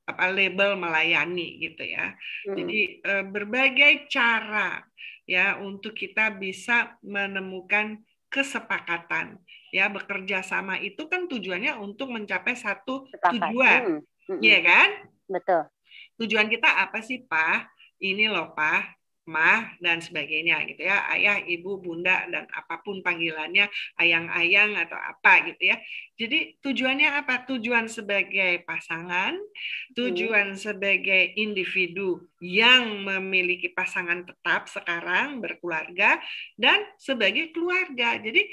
[0.05, 2.11] apa label melayani gitu ya.
[2.11, 2.55] Hmm.
[2.59, 4.83] Jadi eh, berbagai cara
[5.25, 9.41] ya untuk kita bisa menemukan kesepakatan
[9.73, 13.31] ya bekerja sama itu kan tujuannya untuk mencapai satu Sepakat.
[13.35, 14.31] tujuan, hmm.
[14.31, 14.39] Hmm.
[14.41, 14.89] ya kan?
[15.27, 15.61] Betul.
[16.15, 17.71] tujuan kita apa sih Pak?
[17.99, 18.94] Ini loh Pak,
[19.25, 21.05] mah dan sebagainya gitu ya.
[21.09, 23.65] Ayah ibu bunda dan apa pun panggilannya
[23.97, 25.77] ayang-ayang atau apa gitu ya.
[26.15, 27.43] Jadi tujuannya apa?
[27.49, 29.35] Tujuan sebagai pasangan
[29.97, 30.61] tujuan hmm.
[30.61, 36.21] sebagai individu yang memiliki pasangan tetap sekarang berkeluarga
[36.55, 38.21] dan sebagai keluarga.
[38.21, 38.45] Jadi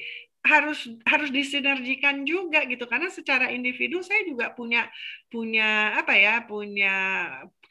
[0.43, 2.89] harus harus disinergikan juga gitu.
[2.91, 4.91] Karena secara individu saya juga punya
[5.31, 6.95] punya apa ya punya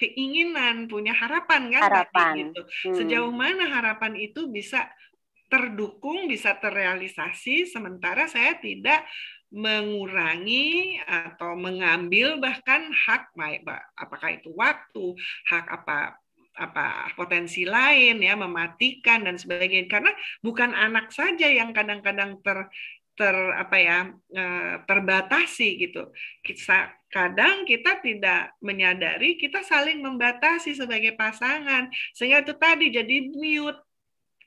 [0.01, 2.33] keinginan punya harapan kan harapan.
[2.49, 2.95] gitu hmm.
[2.97, 4.89] sejauh mana harapan itu bisa
[5.45, 9.05] terdukung bisa terrealisasi sementara saya tidak
[9.51, 13.35] mengurangi atau mengambil bahkan hak
[13.99, 15.05] apakah itu waktu
[15.51, 16.17] hak apa
[16.55, 20.11] apa potensi lain ya mematikan dan sebagainya karena
[20.43, 22.67] bukan anak saja yang kadang-kadang ter
[23.15, 23.99] ter apa ya
[24.33, 26.09] eh, terbatasi gitu.
[26.41, 31.91] Kita kadang kita tidak menyadari kita saling membatasi sebagai pasangan.
[32.15, 33.79] Sehingga itu tadi jadi mute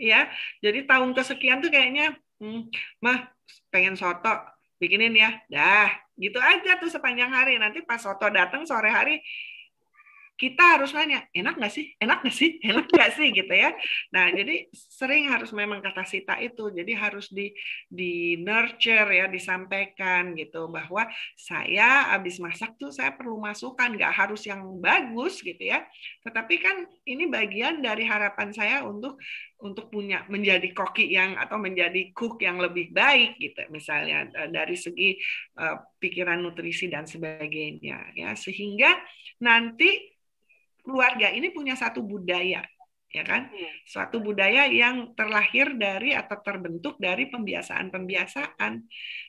[0.01, 0.27] ya.
[0.65, 2.73] Jadi tahun kesekian tuh kayaknya hmm,
[3.05, 3.29] mah
[3.69, 4.33] pengen soto
[4.81, 5.91] bikinin ya dah.
[6.17, 7.61] Gitu aja tuh sepanjang hari.
[7.61, 9.21] Nanti pas soto datang sore hari
[10.35, 11.95] kita harus nanya enak nggak sih?
[12.03, 12.51] Enak nggak sih?
[12.69, 13.29] Enak nggak sih?
[13.31, 13.71] Gitu ya.
[14.11, 17.55] Nah jadi sering harus memang kata Sita itu jadi harus di
[17.87, 21.07] di nurture ya disampaikan gitu bahwa
[21.39, 25.87] saya habis masak tuh saya perlu masukan nggak harus yang bagus gitu ya.
[26.27, 29.23] Tetapi kan ini bagian dari harapan saya untuk
[29.63, 33.65] untuk punya menjadi koki yang atau menjadi cook yang lebih baik gitu.
[33.71, 35.17] Misalnya eh, dari segi
[35.57, 38.37] uh, pikiran nutrisi dan sebagainya ya.
[38.37, 38.93] Sehingga
[39.41, 40.14] nanti
[40.85, 42.63] keluarga ini punya satu budaya
[43.15, 43.47] ya kan?
[43.55, 43.71] Iya.
[43.87, 48.73] suatu budaya yang terlahir dari atau terbentuk dari pembiasaan-pembiasaan.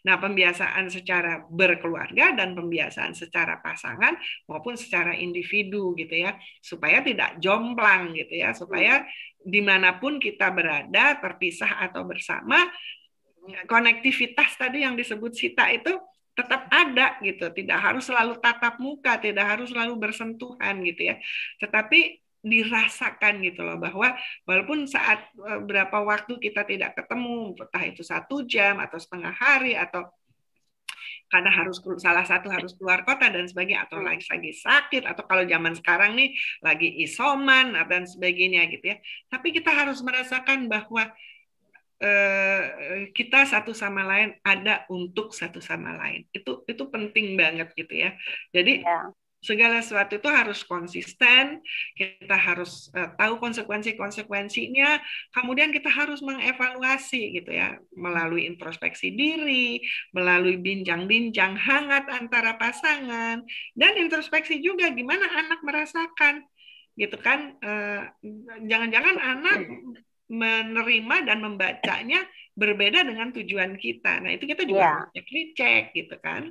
[0.09, 4.17] Nah pembiasaan secara berkeluarga dan pembiasaan secara pasangan
[4.49, 6.33] maupun secara individu gitu ya.
[6.65, 8.57] Supaya tidak jomplang gitu ya.
[8.57, 9.05] Supaya
[9.37, 12.65] di mana pun kita berada terpisah atau bersama
[13.69, 15.93] konektivitas tadi yang disebut Sita itu
[16.35, 17.47] tetap ada gitu.
[17.49, 21.15] Tidak harus selalu tatap muka tidak harus selalu bersentuhan gitu ya.
[21.63, 24.13] Tetapi dirasakan gitu loh bahwa
[24.45, 29.73] walaupun saat e, berapa waktu kita tidak ketemu entah itu satu jam atau setengah hari
[29.73, 30.05] atau
[31.25, 35.41] karena harus salah satu harus keluar kota dan sebagainya atau lagi lagi sakit atau kalau
[35.49, 38.97] zaman sekarang nih lagi isoman dan sebagainya gitu ya.
[39.33, 41.09] Tapi kita harus merasakan bahwa
[43.15, 46.27] kita satu sama lain ada untuk satu sama lain.
[46.35, 48.11] Itu itu penting banget gitu ya.
[48.51, 49.11] Jadi ya.
[49.39, 51.61] segala sesuatu itu harus konsisten
[51.93, 54.97] kita harus uh, tahu konsekuensi konsekuensinya
[55.29, 59.85] kemudian kita harus mengevaluasi gitu ya melalui introspeksi diri
[60.17, 63.45] melalui bincang-bincang hangat antara pasangan
[63.77, 66.41] dan introspeksi juga gimana anak merasakan
[66.95, 67.59] gitu kan.
[67.59, 68.01] Eh,
[68.65, 69.59] jangan-jangan uh, anak
[70.25, 72.25] menerima dan membacanya
[72.57, 74.23] berbeda dengan tujuan kita.
[74.23, 75.51] Nah, itu kita juga yeah.
[75.53, 76.49] cek gitu kan.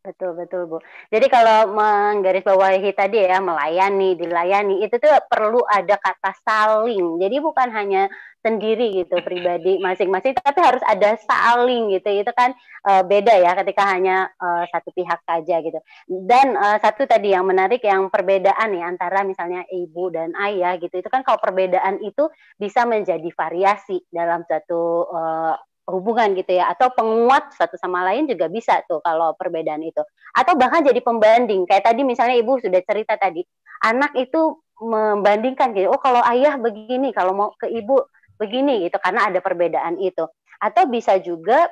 [0.00, 0.80] Betul, betul, Bu.
[1.12, 7.20] Jadi kalau menggarisbawahi tadi ya, melayani, dilayani, itu tuh perlu ada kata saling.
[7.20, 8.08] Jadi bukan hanya
[8.40, 12.56] sendiri gitu pribadi masing-masing tapi harus ada saling gitu itu kan
[12.88, 15.76] uh, beda ya ketika hanya uh, satu pihak saja gitu
[16.08, 20.96] dan uh, satu tadi yang menarik yang perbedaan ya antara misalnya ibu dan ayah gitu
[20.96, 25.54] itu kan kalau perbedaan itu bisa menjadi variasi dalam satu uh,
[25.90, 26.70] hubungan gitu ya.
[26.72, 30.00] Atau penguat satu sama lain juga bisa tuh kalau perbedaan itu.
[30.32, 31.66] Atau bahkan jadi pembanding.
[31.66, 33.42] Kayak tadi misalnya ibu sudah cerita tadi
[33.84, 35.92] anak itu membandingkan gitu.
[35.92, 38.00] Oh kalau ayah begini kalau mau ke ibu
[38.40, 40.24] begini gitu karena ada perbedaan itu.
[40.62, 41.68] Atau bisa juga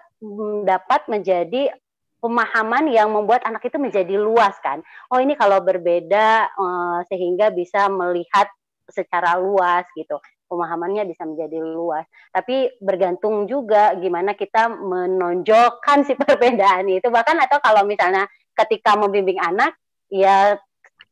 [0.65, 1.73] dapat menjadi
[2.19, 4.83] pemahaman yang membuat anak itu menjadi luas kan.
[5.09, 8.51] Oh ini kalau berbeda uh, sehingga bisa melihat
[8.89, 10.17] secara luas gitu
[10.49, 17.61] pemahamannya bisa menjadi luas tapi bergantung juga gimana kita menonjolkan si perbedaan itu bahkan atau
[17.61, 18.25] kalau misalnya
[18.57, 19.77] ketika membimbing anak
[20.09, 20.57] ya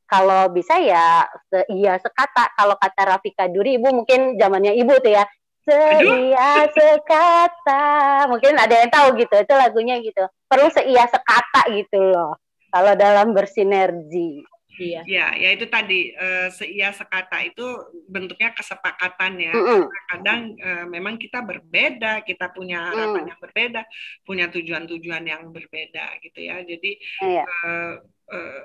[0.06, 5.12] kalau bisa ya se iya sekata kalau kata Rafika Duri ibu mungkin zamannya ibu tuh
[5.12, 5.26] ya
[5.66, 7.82] Seia sekata.
[8.30, 9.34] Mungkin ada yang tahu gitu.
[9.34, 10.22] Itu lagunya gitu.
[10.46, 12.38] Perlu seia sekata gitu loh.
[12.70, 14.46] Kalau dalam bersinergi.
[14.76, 15.00] Iya.
[15.08, 17.64] Ya, ya itu tadi uh, seia sekata itu
[18.06, 19.54] bentuknya kesepakatan ya.
[19.56, 19.82] Mm -hmm.
[20.12, 23.30] Kadang uh, memang kita berbeda, kita punya harapan mm.
[23.32, 23.82] yang berbeda,
[24.22, 26.60] punya tujuan-tujuan yang berbeda gitu ya.
[26.60, 27.44] Jadi iya.
[27.44, 27.94] uh,
[28.30, 28.62] uh,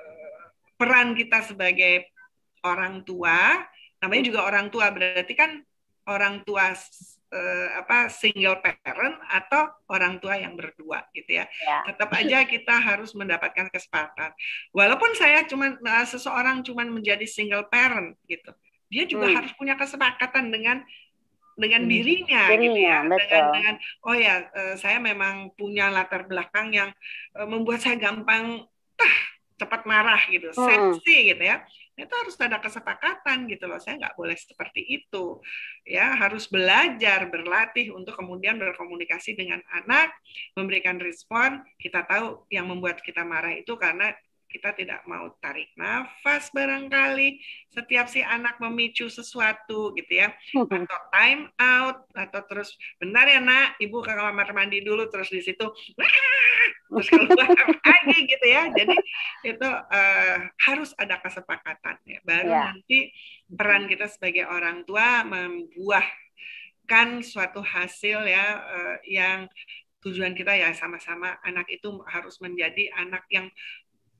[0.76, 2.12] peran kita sebagai
[2.62, 3.64] orang tua,
[4.04, 5.64] namanya juga orang tua berarti kan
[6.06, 6.74] orang tua
[7.32, 11.48] uh, apa single parent atau orang tua yang berdua gitu ya.
[11.48, 11.88] ya.
[11.88, 14.30] Tetap aja kita harus mendapatkan kesempatan.
[14.76, 18.52] Walaupun saya cuma uh, seseorang cuma menjadi single parent gitu,
[18.92, 19.36] dia juga hmm.
[19.40, 20.84] harus punya kesepakatan dengan
[21.52, 21.90] dengan hmm.
[21.92, 23.20] dirinya, dirinya gitu ya betul.
[23.20, 23.74] dengan dengan
[24.08, 26.90] oh ya uh, saya memang punya latar belakang yang
[27.36, 28.64] uh, membuat saya gampang
[28.96, 29.16] ah,
[29.60, 30.64] cepat marah gitu, hmm.
[30.64, 31.60] sensi gitu ya
[31.92, 33.76] itu harus ada kesepakatan gitu loh.
[33.76, 35.38] Saya nggak boleh seperti itu.
[35.84, 40.08] Ya harus belajar berlatih untuk kemudian berkomunikasi dengan anak
[40.56, 41.60] memberikan respon.
[41.76, 44.08] Kita tahu yang membuat kita marah itu karena
[44.52, 47.40] kita tidak mau tarik nafas barangkali.
[47.72, 50.28] Setiap si anak memicu sesuatu gitu ya.
[50.52, 55.40] Atau time out atau terus benar ya nak ibu ke kamar mandi dulu terus di
[55.40, 55.64] situ
[56.92, 57.48] terus keluar
[57.88, 58.68] lagi gitu ya.
[58.68, 58.96] Jadi
[59.48, 60.38] itu uh,
[60.68, 62.20] harus ada kesepakatan ya.
[62.20, 62.76] Baru yeah.
[62.76, 63.16] nanti
[63.48, 69.48] peran kita sebagai orang tua membuahkan suatu hasil ya uh, yang
[70.02, 73.46] tujuan kita ya sama-sama anak itu harus menjadi anak yang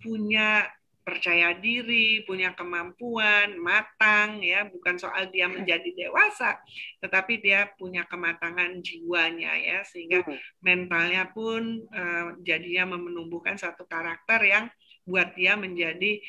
[0.02, 0.66] punya
[1.02, 5.62] percaya diri, punya kemampuan, matang ya, bukan soal dia hmm.
[5.62, 6.62] menjadi dewasa,
[7.02, 10.62] tetapi dia punya kematangan jiwanya ya, sehingga hmm.
[10.62, 14.70] mentalnya pun uh, jadinya menumbuhkan satu karakter yang
[15.02, 16.22] buat dia menjadi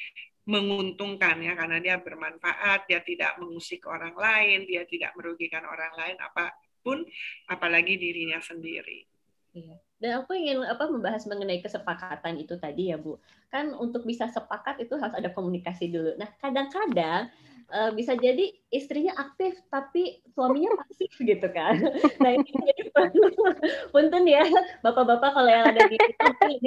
[0.44, 6.18] menguntungkan ya karena dia bermanfaat, dia tidak mengusik orang lain, dia tidak merugikan orang lain
[6.20, 6.52] apa
[6.84, 7.00] pun
[7.48, 9.08] apalagi dirinya sendiri.
[9.56, 9.78] Iya.
[10.04, 13.16] Dan aku ingin apa membahas mengenai kesepakatan itu tadi ya Bu.
[13.48, 16.20] Kan untuk bisa sepakat itu harus ada komunikasi dulu.
[16.20, 17.32] Nah kadang-kadang
[17.72, 21.80] uh, bisa jadi istrinya aktif tapi suaminya pasif gitu kan.
[22.20, 22.84] Nah ini jadi
[23.96, 24.44] punten ya
[24.84, 25.96] bapak-bapak kalau yang ada di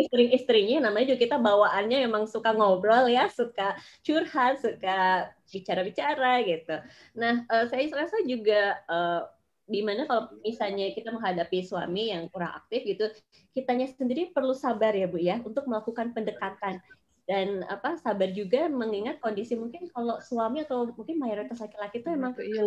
[0.01, 6.81] istri istrinya namanya juga kita bawaannya memang suka ngobrol ya, suka curhat, suka bicara-bicara gitu.
[7.21, 9.29] Nah uh, saya rasa juga uh,
[9.67, 13.11] di mana kalau misalnya kita menghadapi suami yang kurang aktif gitu,
[13.51, 16.79] kitanya sendiri perlu sabar ya Bu ya untuk melakukan pendekatan
[17.27, 22.39] dan apa sabar juga mengingat kondisi mungkin kalau suami atau mungkin mayoritas laki-laki itu emang
[22.39, 22.63] iya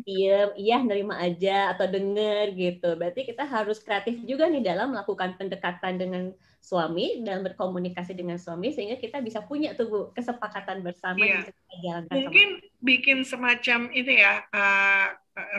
[0.00, 5.36] diam iya nerima aja atau denger gitu berarti kita harus kreatif juga nih dalam melakukan
[5.36, 6.32] pendekatan dengan
[6.64, 12.00] suami dan berkomunikasi dengan suami sehingga kita bisa punya tuh kesepakatan bersama iya.
[12.08, 12.80] mungkin sama.
[12.80, 15.12] bikin semacam itu ya uh,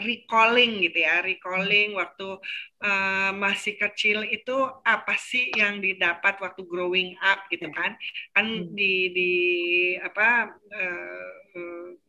[0.04, 2.38] recalling gitu ya, recalling waktu
[2.84, 7.96] uh, masih kecil itu apa sih yang didapat waktu growing up gitu kan?
[8.36, 8.76] Kan hmm.
[8.76, 9.34] di di
[10.00, 11.32] apa uh,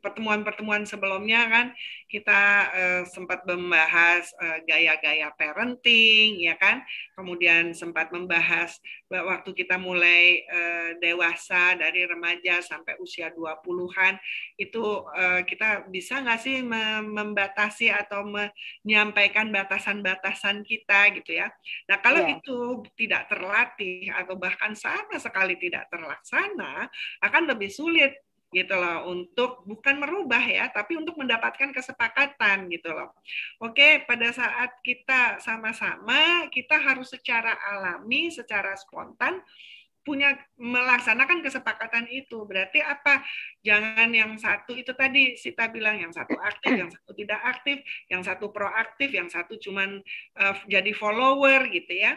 [0.01, 1.67] pertemuan-pertemuan sebelumnya kan
[2.09, 2.41] kita
[2.73, 6.81] uh, sempat membahas uh, gaya-gaya parenting ya kan
[7.15, 8.81] kemudian sempat membahas
[9.13, 14.17] waktu kita mulai uh, dewasa dari remaja sampai usia 20-an
[14.57, 16.65] itu uh, kita bisa nggak sih
[17.05, 21.53] membatasi atau menyampaikan batasan-batasan kita gitu ya
[21.87, 22.37] nah kalau yeah.
[22.41, 22.59] itu
[22.97, 26.89] tidak terlatih atau bahkan sama sekali tidak terlaksana
[27.21, 28.17] akan lebih sulit
[28.51, 33.15] gitu loh untuk bukan merubah ya tapi untuk mendapatkan kesepakatan gitu loh.
[33.63, 39.39] Oke pada saat kita sama-sama kita harus secara alami secara spontan
[40.01, 42.43] punya melaksanakan kesepakatan itu.
[42.49, 43.23] Berarti apa?
[43.61, 48.23] Jangan yang satu itu tadi Sita bilang yang satu aktif yang satu tidak aktif yang
[48.25, 50.01] satu proaktif yang satu cuman
[50.41, 52.17] uh, jadi follower gitu ya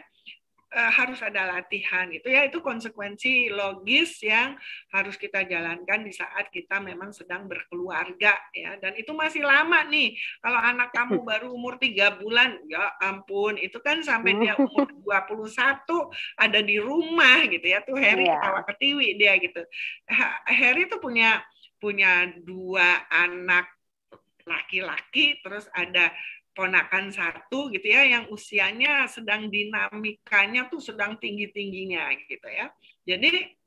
[0.74, 2.50] uh, harus ada latihan gitu ya.
[2.50, 4.58] Itu konsekuensi logis yang
[4.90, 8.76] harus kita jalankan di saat kita memang sedang berkeluarga ya.
[8.82, 10.18] Dan itu masih lama nih.
[10.42, 16.42] Kalau anak kamu baru umur tiga bulan ya ampun itu kan sampai dia umur 21
[16.42, 17.86] ada di rumah gitu ya.
[17.86, 18.42] Tuh Harry yeah.
[18.42, 19.62] ketawa ketiwi dia gitu.
[20.50, 21.40] Harry tuh punya
[21.78, 23.68] punya dua anak
[24.48, 26.12] laki-laki terus ada
[26.54, 32.70] ponakan satu gitu ya yang usianya sedang dinamikanya tuh sedang tinggi-tingginya gitu ya.
[33.04, 33.58] Jadi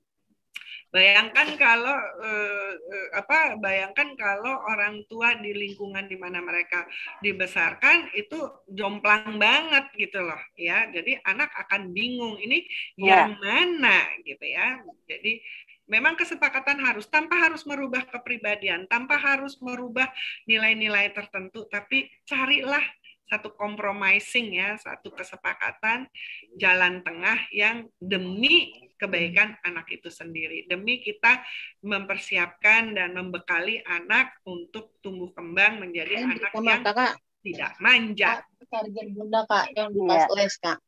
[0.95, 6.87] bayangkan kalau eh, eh, apa bayangkan kalau orang tua di lingkungan di mana mereka
[7.21, 8.39] dibesarkan itu
[8.71, 10.89] jomplang banget gitu loh ya.
[10.95, 12.65] Jadi anak akan bingung ini
[12.97, 13.29] ya.
[13.29, 14.81] yang mana gitu ya.
[15.11, 15.43] Jadi
[15.87, 20.11] memang kesepakatan harus tanpa harus merubah kepribadian, tanpa harus merubah
[20.47, 22.83] nilai-nilai tertentu, tapi carilah
[23.27, 26.07] satu compromising ya, satu kesepakatan
[26.55, 31.43] jalan tengah yang demi kebaikan anak itu sendiri, demi kita
[31.83, 37.13] mempersiapkan dan membekali anak untuk tumbuh kembang menjadi anak yang kakak.
[37.43, 38.31] tidak manja.
[38.67, 40.27] Target bunda kak yang di iya.
[40.35, 40.79] les kak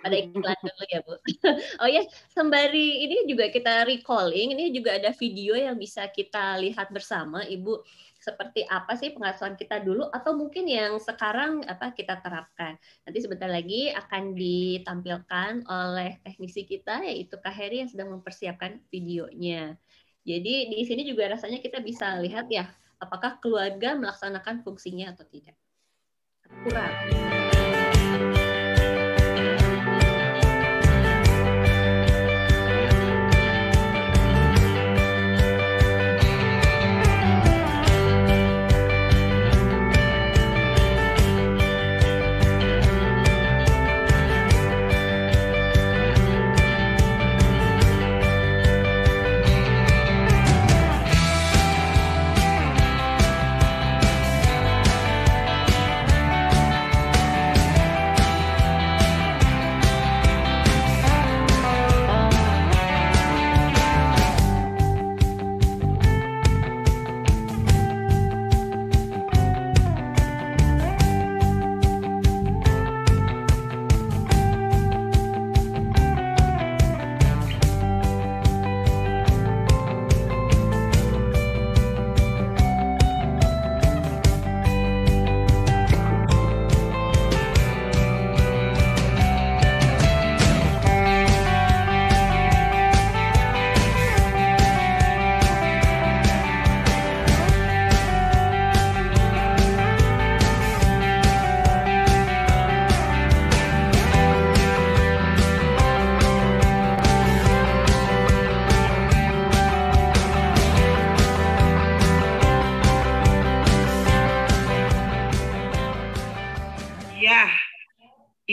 [0.00, 1.14] ada iklan dulu ya Bu.
[1.82, 6.88] Oh ya, sembari ini juga kita recalling, ini juga ada video yang bisa kita lihat
[6.88, 7.84] bersama Ibu.
[8.22, 12.78] seperti apa sih pengasuhan kita dulu atau mungkin yang sekarang apa kita terapkan.
[13.02, 19.74] Nanti sebentar lagi akan ditampilkan oleh teknisi kita yaitu Kak Heri yang sedang mempersiapkan videonya.
[20.22, 22.70] Jadi di sini juga rasanya kita bisa lihat ya
[23.02, 25.58] apakah keluarga melaksanakan fungsinya atau tidak.
[26.62, 27.41] Kurang.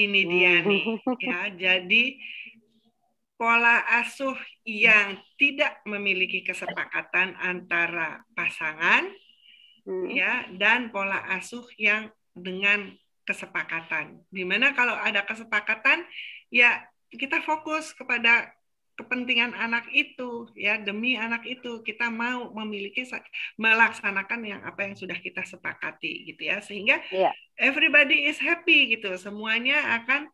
[0.10, 0.84] Ini dia nih
[1.22, 1.40] ya.
[1.54, 2.18] Jadi
[3.38, 4.36] pola asuh
[4.66, 9.08] yang tidak memiliki kesepakatan antara pasangan
[9.88, 10.08] hmm.
[10.12, 12.92] ya dan pola asuh yang dengan
[13.24, 14.26] kesepakatan.
[14.34, 16.04] Di mana kalau ada kesepakatan
[16.50, 16.82] ya
[17.14, 18.50] kita fokus kepada
[19.00, 23.08] kepentingan anak itu ya demi anak itu kita mau memiliki
[23.56, 27.32] melaksanakan yang apa yang sudah kita sepakati gitu ya sehingga yeah.
[27.56, 30.28] everybody is happy gitu semuanya akan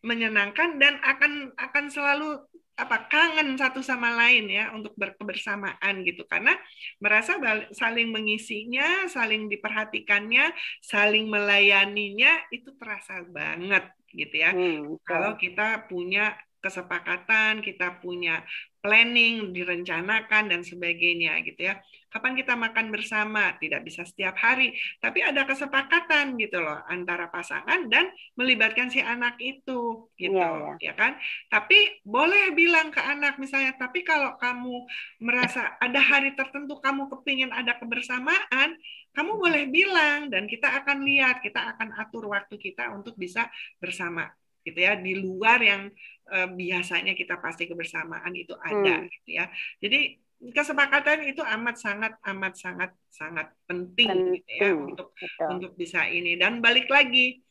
[0.00, 2.40] menyenangkan dan akan akan selalu
[2.80, 6.56] apa kangen satu sama lain ya untuk berkebersamaan gitu karena
[6.96, 7.36] merasa
[7.76, 10.48] saling mengisinya, saling diperhatikannya,
[10.80, 13.84] saling melayaninya itu terasa banget
[14.16, 14.56] gitu ya.
[14.56, 18.44] Hmm, Kalau kita punya kesepakatan, kita punya
[18.80, 21.80] planning, direncanakan dan sebagainya gitu ya.
[22.10, 23.54] Kapan kita makan bersama?
[23.60, 29.36] Tidak bisa setiap hari, tapi ada kesepakatan gitu loh antara pasangan dan melibatkan si anak
[29.38, 30.90] itu gitu, ya, ya.
[30.90, 31.14] ya kan?
[31.52, 34.84] Tapi boleh bilang ke anak misalnya, tapi kalau kamu
[35.22, 38.74] merasa ada hari tertentu kamu kepingin ada kebersamaan,
[39.14, 43.46] kamu boleh bilang dan kita akan lihat, kita akan atur waktu kita untuk bisa
[43.78, 44.26] bersama
[44.60, 45.88] gitu ya di luar yang
[46.30, 49.08] biasanya kita pasti kebersamaan itu ada hmm.
[49.10, 49.46] gitu ya
[49.82, 54.34] jadi kesepakatan itu amat sangat amat sangat sangat penting, penting.
[54.40, 55.48] gitu ya untuk Betul.
[55.52, 57.44] untuk bisa ini dan balik lagi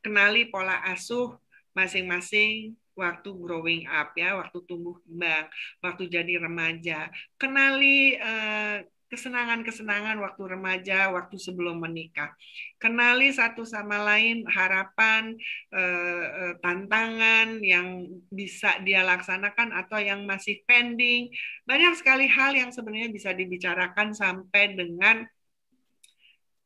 [0.00, 1.36] kenali pola asuh
[1.76, 5.48] masing-masing waktu growing up ya, waktu tumbuh kembang,
[5.80, 7.08] waktu jadi remaja.
[7.40, 12.32] Kenali uh, kesenangan-kesenangan waktu remaja, waktu sebelum menikah.
[12.80, 15.36] Kenali satu sama lain harapan,
[15.68, 21.28] eh, eh, tantangan yang bisa dia laksanakan atau yang masih pending.
[21.68, 25.28] Banyak sekali hal yang sebenarnya bisa dibicarakan sampai dengan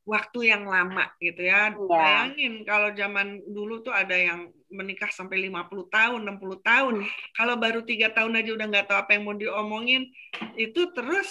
[0.06, 1.74] waktu yang lama gitu ya.
[1.74, 1.74] ya.
[1.74, 6.94] Bayangin kalau zaman dulu tuh ada yang menikah sampai 50 tahun, 60 tahun.
[7.34, 10.10] Kalau baru tiga tahun aja udah nggak tahu apa yang mau diomongin,
[10.58, 11.30] itu terus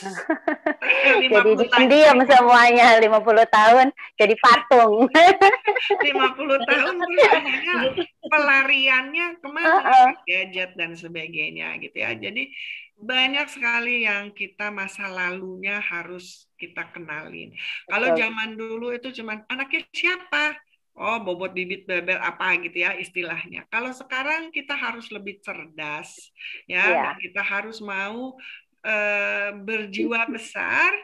[1.21, 3.11] jadi diam semuanya 50
[3.51, 5.05] tahun jadi patung.
[5.11, 9.67] 50 tahun terus pelariannya ke mana?
[9.67, 10.09] Uh -uh.
[10.23, 12.15] Gadget dan sebagainya gitu ya.
[12.15, 12.49] Jadi
[12.95, 17.51] banyak sekali yang kita masa lalunya harus kita kenalin.
[17.91, 20.55] Kalau zaman dulu itu cuma anaknya siapa?
[20.95, 23.67] Oh, bobot bibit bebel apa gitu ya istilahnya.
[23.67, 26.31] Kalau sekarang kita harus lebih cerdas
[26.71, 27.13] ya, yeah.
[27.19, 28.39] kita harus mau
[28.87, 30.95] uh, berjiwa besar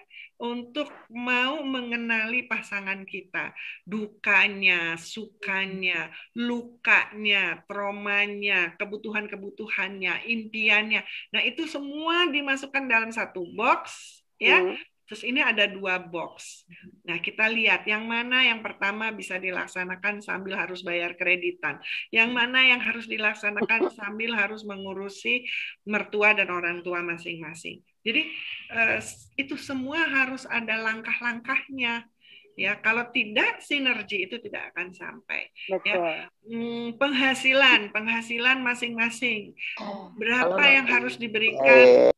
[0.41, 3.53] untuk mau mengenali pasangan kita,
[3.85, 11.05] dukanya, sukanya, lukanya, traumanya, kebutuhan-kebutuhannya, impiannya.
[11.29, 13.93] Nah, itu semua dimasukkan dalam satu box
[14.41, 14.65] ya.
[14.65, 14.73] Hmm.
[15.11, 16.63] Terus ini ada dua box.
[17.03, 21.83] Nah, kita lihat yang mana yang pertama bisa dilaksanakan sambil harus bayar kreditan.
[22.15, 25.43] Yang mana yang harus dilaksanakan sambil harus mengurusi
[25.83, 27.83] mertua dan orang tua masing-masing.
[28.07, 28.23] Jadi
[28.71, 29.03] uh,
[29.35, 32.07] itu semua harus ada langkah-langkahnya.
[32.55, 35.51] Ya, kalau tidak sinergi itu tidak akan sampai.
[35.67, 35.75] Ya.
[35.75, 35.91] Betul.
[35.91, 39.59] Ya, hmm, penghasilan, penghasilan masing-masing.
[39.75, 42.15] Oh, Berapa yang harus diberikan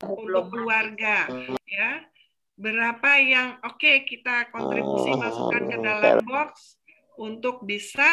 [0.00, 1.28] untuk keluarga?
[1.68, 2.08] Ya,
[2.56, 6.76] berapa yang oke okay, kita kontribusi masukkan ke dalam box
[7.16, 8.06] untuk bisa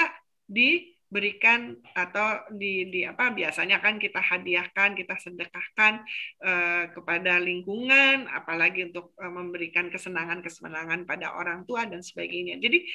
[0.48, 6.06] di berikan atau di, di apa biasanya kan kita hadiahkan kita sedekahkan
[6.46, 12.62] uh, kepada lingkungan apalagi untuk uh, memberikan kesenangan kesenangan pada orang tua dan sebagainya.
[12.62, 12.86] Jadi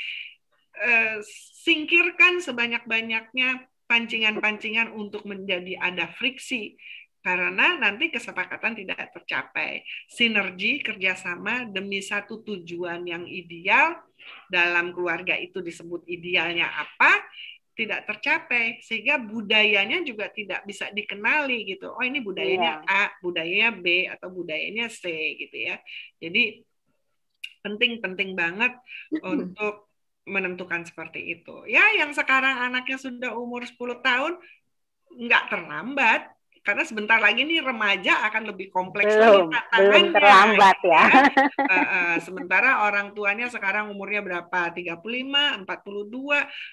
[0.78, 1.18] uh,
[1.66, 6.78] singkirkan sebanyak banyaknya pancingan-pancingan untuk menjadi ada friksi
[7.24, 13.96] karena nanti kesepakatan tidak tercapai sinergi kerjasama demi satu tujuan yang ideal
[14.52, 17.24] dalam keluarga itu disebut idealnya apa
[17.74, 21.90] tidak tercapai sehingga budayanya juga tidak bisa dikenali gitu.
[21.90, 23.10] Oh ini budayanya yeah.
[23.10, 25.82] A, budayanya B atau budayanya C gitu ya.
[26.22, 26.62] Jadi
[27.66, 28.78] penting-penting banget
[29.24, 29.90] untuk
[30.28, 31.66] menentukan seperti itu.
[31.66, 34.38] Ya yang sekarang anaknya sudah umur 10 tahun
[35.14, 36.33] nggak terlambat
[36.64, 41.04] karena sebentar lagi nih remaja akan lebih kompleks belum, lagi belum terlambat ya.
[41.04, 41.04] ya.
[41.60, 44.72] Uh, uh, sementara orang tuanya sekarang umurnya berapa?
[44.72, 45.68] 35, 42,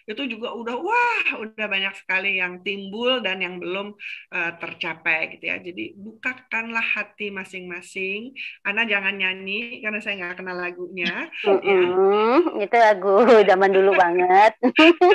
[0.08, 3.92] itu juga udah wah, udah banyak sekali yang timbul dan yang belum
[4.32, 5.60] uh, tercapai gitu ya.
[5.60, 8.32] Jadi bukakanlah hati masing-masing.
[8.64, 11.28] Ana jangan nyanyi karena saya nggak kenal lagunya.
[11.44, 12.36] Mm -hmm.
[12.58, 12.64] ya.
[12.64, 14.56] Itu lagu zaman dulu banget.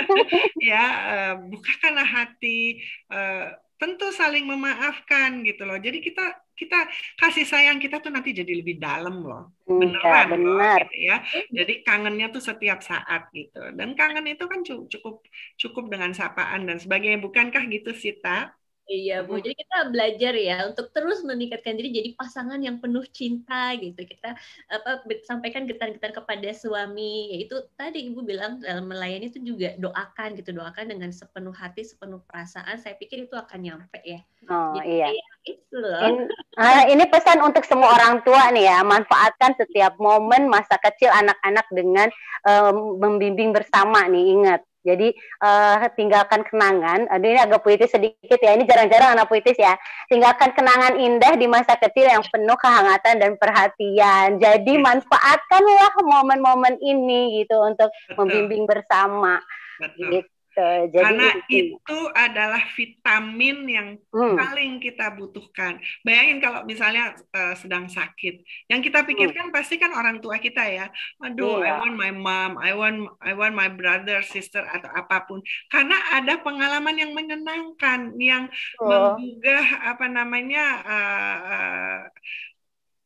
[0.71, 5.77] ya, uh, bukakanlah hati uh, tentu saling memaafkan gitu loh.
[5.87, 6.23] Jadi kita
[6.61, 6.77] kita
[7.21, 9.53] kasih sayang kita tuh nanti jadi lebih dalam loh.
[9.69, 10.81] Iya, Beneran ya, benar.
[10.81, 11.17] loh gitu ya.
[11.57, 13.59] Jadi kangennya tuh setiap saat gitu.
[13.79, 15.15] Dan kangen itu kan cukup
[15.63, 17.19] cukup dengan sapaan dan sebagainya.
[17.27, 18.57] Bukankah gitu Sita?
[18.87, 23.75] Iya Bu, jadi kita belajar ya untuk terus meningkatkan diri jadi pasangan yang penuh cinta
[23.75, 23.99] gitu.
[23.99, 24.39] Kita
[24.71, 30.55] apa sampaikan getar-getar kepada suami, yaitu tadi Ibu bilang dalam melayani itu juga doakan gitu,
[30.55, 32.79] doakan dengan sepenuh hati, sepenuh perasaan.
[32.79, 34.23] Saya pikir itu akan nyampe ya.
[34.47, 35.09] Oh jadi, iya.
[35.11, 36.01] Ya, itu loh.
[36.07, 36.17] In,
[36.55, 41.67] uh, ini pesan untuk semua orang tua nih ya, manfaatkan setiap momen masa kecil anak-anak
[41.75, 42.07] dengan
[42.47, 44.31] um, membimbing bersama nih.
[44.31, 45.11] Ingat, jadi
[45.43, 47.11] uh, tinggalkan kenangan.
[47.11, 48.55] Aduh ini agak puitis sedikit ya.
[48.55, 49.75] Ini jarang-jarang anak puitis ya.
[50.07, 54.39] Tinggalkan kenangan indah di masa kecil yang penuh kehangatan dan perhatian.
[54.39, 59.43] Jadi manfaatkanlah momen-momen ini gitu untuk membimbing bersama.
[59.83, 60.23] Betul.
[60.23, 60.36] Gitu.
[60.57, 61.77] Jadi Karena itu.
[61.77, 64.37] itu adalah vitamin yang hmm.
[64.41, 65.77] paling kita butuhkan.
[66.01, 68.41] Bayangin kalau misalnya uh, sedang sakit,
[68.73, 69.09] yang kita hmm.
[69.13, 69.55] pikirkan hmm.
[69.55, 70.89] pasti kan orang tua kita ya.
[71.21, 71.77] Aduh, yeah.
[71.77, 75.45] I want my mom, I want I want my brother, sister atau apa pun.
[75.69, 78.49] Karena ada pengalaman yang menyenangkan, yang
[78.81, 78.89] oh.
[78.89, 82.01] menggugah apa namanya uh, uh,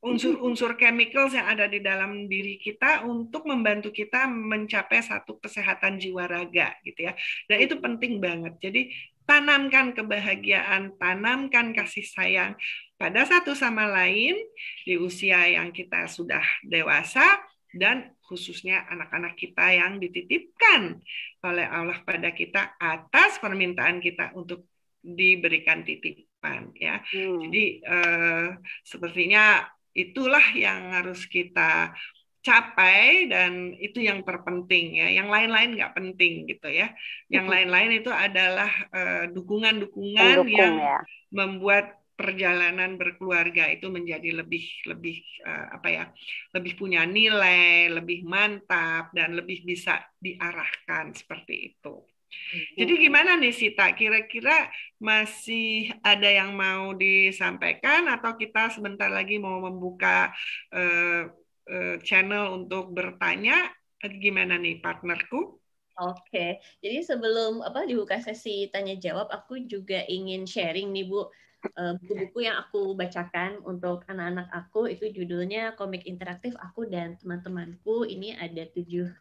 [0.00, 6.24] unsur-unsur chemicals yang ada di dalam diri kita untuk membantu kita mencapai satu kesehatan jiwa
[6.24, 7.12] raga gitu ya.
[7.44, 8.56] Dan itu penting banget.
[8.64, 8.82] Jadi
[9.28, 12.52] tanamkan kebahagiaan, tanamkan kasih sayang
[12.96, 14.40] pada satu sama lain
[14.88, 17.38] di usia yang kita sudah dewasa
[17.70, 20.98] dan khususnya anak-anak kita yang dititipkan
[21.46, 24.66] oleh Allah pada kita atas permintaan kita untuk
[25.00, 27.00] diberikan titipan ya.
[27.14, 27.40] Hmm.
[27.46, 28.48] Jadi eh,
[28.82, 29.64] sepertinya
[29.96, 31.94] itulah yang harus kita
[32.40, 35.08] capai dan itu yang terpenting ya.
[35.12, 36.92] Yang lain-lain nggak penting gitu ya.
[37.28, 40.98] Yang lain-lain itu adalah uh, dukungan-dukungan yang ya.
[41.28, 46.04] membuat perjalanan berkeluarga itu menjadi lebih lebih uh, apa ya
[46.52, 52.09] lebih punya nilai lebih mantap dan lebih bisa diarahkan seperti itu.
[52.78, 53.90] Jadi gimana nih Sita?
[53.94, 60.30] Kira-kira masih ada yang mau disampaikan atau kita sebentar lagi mau membuka
[60.74, 61.30] uh,
[61.70, 63.70] uh, channel untuk bertanya?
[64.00, 65.60] Gimana nih partnerku?
[66.00, 71.28] Oke, jadi sebelum apa dibuka sesi tanya jawab, aku juga ingin sharing nih Bu
[71.76, 78.08] eh, buku-buku yang aku bacakan untuk anak-anak aku itu judulnya komik interaktif aku dan teman-temanku
[78.08, 79.12] ini ada tujuh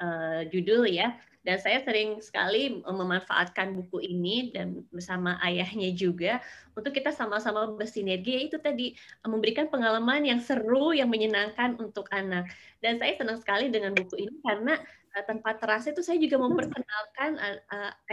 [0.00, 1.14] uh, judul ya.
[1.40, 6.36] Dan saya sering sekali memanfaatkan buku ini dan bersama ayahnya juga
[6.76, 8.92] untuk kita sama-sama bersinergi itu tadi
[9.24, 12.44] memberikan pengalaman yang seru yang menyenangkan untuk anak.
[12.84, 14.76] Dan saya senang sekali dengan buku ini karena
[15.16, 17.40] uh, tanpa terasa itu saya juga memperkenalkan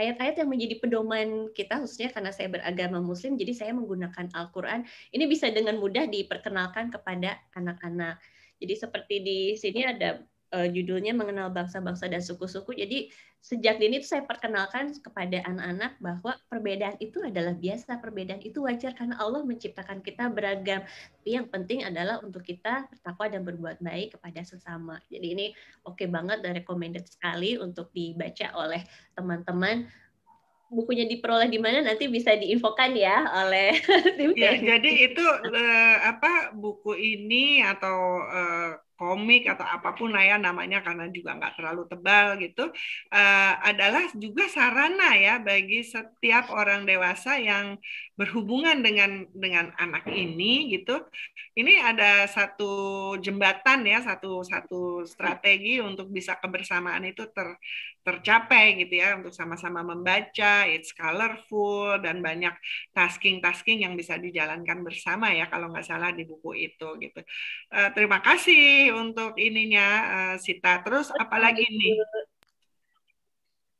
[0.00, 4.88] ayat-ayat yang menjadi pedoman kita khususnya karena saya beragama muslim jadi saya menggunakan Al-Qur'an.
[5.12, 8.24] Ini bisa dengan mudah diperkenalkan kepada anak-anak.
[8.56, 10.16] Jadi seperti di sini ada
[10.52, 12.76] uh, judulnya mengenal bangsa-bangsa dan suku-suku.
[12.76, 18.66] Jadi sejak dini itu saya perkenalkan kepada anak-anak bahwa perbedaan itu adalah biasa, perbedaan itu
[18.66, 20.82] wajar karena Allah menciptakan kita beragam.
[20.84, 24.98] Tapi yang penting adalah untuk kita bertakwa dan berbuat baik kepada sesama.
[25.06, 25.46] Jadi ini
[25.86, 28.82] oke okay banget dan recommended sekali untuk dibaca oleh
[29.14, 29.86] teman-teman
[30.68, 33.72] bukunya diperoleh di mana nanti bisa diinfokan ya oleh
[34.20, 40.26] tim ya, jadi itu uh, apa buku ini atau uh, komik atau apa pun lah
[40.26, 42.68] ya namanya karena juga nggak terlalu tebal gitu
[43.14, 47.78] uh, adalah juga sarana ya bagi setiap orang dewasa yang
[48.18, 50.98] berhubungan dengan dengan anak ini gitu.
[51.54, 57.54] Ini ada satu jembatan ya satu satu strategi untuk bisa kebersamaan itu ter
[58.02, 62.56] tercapai gitu ya untuk sama-sama membaca it's colorful dan banyak
[62.96, 67.20] tasking-tasking yang bisa dijalankan bersama ya kalau nggak salah di buku itu gitu.
[67.68, 70.80] Uh, terima kasih untuk ininya uh, Sita.
[70.84, 71.94] Terus apalagi nih?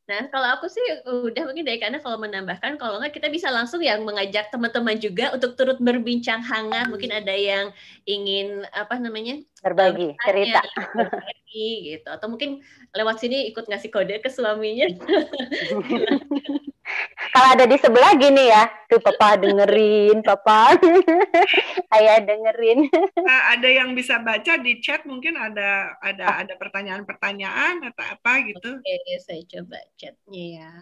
[0.09, 3.85] Nah, kalau aku sih udah mungkin dari karena kalau menambahkan, kalau nggak kita bisa langsung
[3.85, 6.89] yang mengajak teman-teman juga untuk turut berbincang hangat.
[6.89, 7.77] Mungkin ada yang
[8.09, 10.63] ingin apa namanya berbagi cerita,
[10.95, 12.09] berbagi gitu.
[12.09, 12.63] Atau mungkin
[12.95, 14.87] lewat sini ikut ngasih kode ke suaminya.
[17.29, 20.73] Kalau ada di sebelah gini ya, tuh papa dengerin, papa,
[22.01, 22.89] ayah dengerin.
[23.21, 28.81] Nah, ada yang bisa baca di chat mungkin ada ada ada pertanyaan-pertanyaan atau apa gitu.
[28.81, 30.73] Oke, saya coba chatnya ya.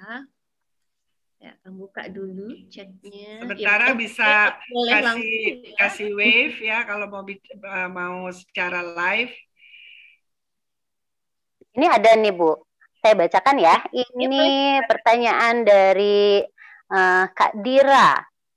[1.36, 3.44] Ya, kamu buka dulu chatnya.
[3.44, 5.74] Sementara ya, bisa kasih langsung, ya.
[5.76, 9.34] kasih wave ya kalau mau eh, mau secara live.
[11.76, 12.56] Ini ada nih Bu,
[13.04, 13.76] saya bacakan ya.
[13.92, 16.40] Ini pertanyaan dari
[16.88, 18.16] uh, Kak Dira.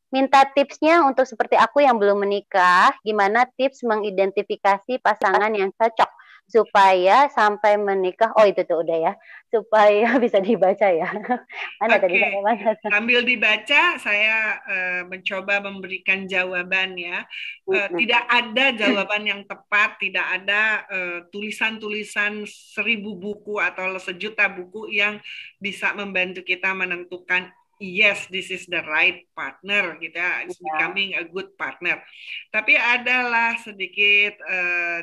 [0.10, 6.10] Minta tipsnya untuk seperti aku yang belum menikah, gimana tips mengidentifikasi pasangan yang cocok
[6.50, 8.34] supaya sampai menikah.
[8.34, 9.14] Oh itu tuh udah ya,
[9.54, 11.06] supaya bisa dibaca ya.
[11.80, 12.10] Mana okay.
[12.10, 12.74] tadi mana?
[12.94, 17.24] Sambil dibaca, saya uh, mencoba memberikan jawaban ya.
[17.70, 20.90] Uh, Tidak ada jawaban yang tepat, tidak ada
[21.30, 25.22] tulisan-tulisan uh, seribu buku atau sejuta buku yang
[25.62, 30.68] bisa membantu kita menentukan yes this is the right partner gitu ya it's yeah.
[30.76, 32.04] becoming a good partner
[32.52, 35.00] tapi adalah sedikit uh,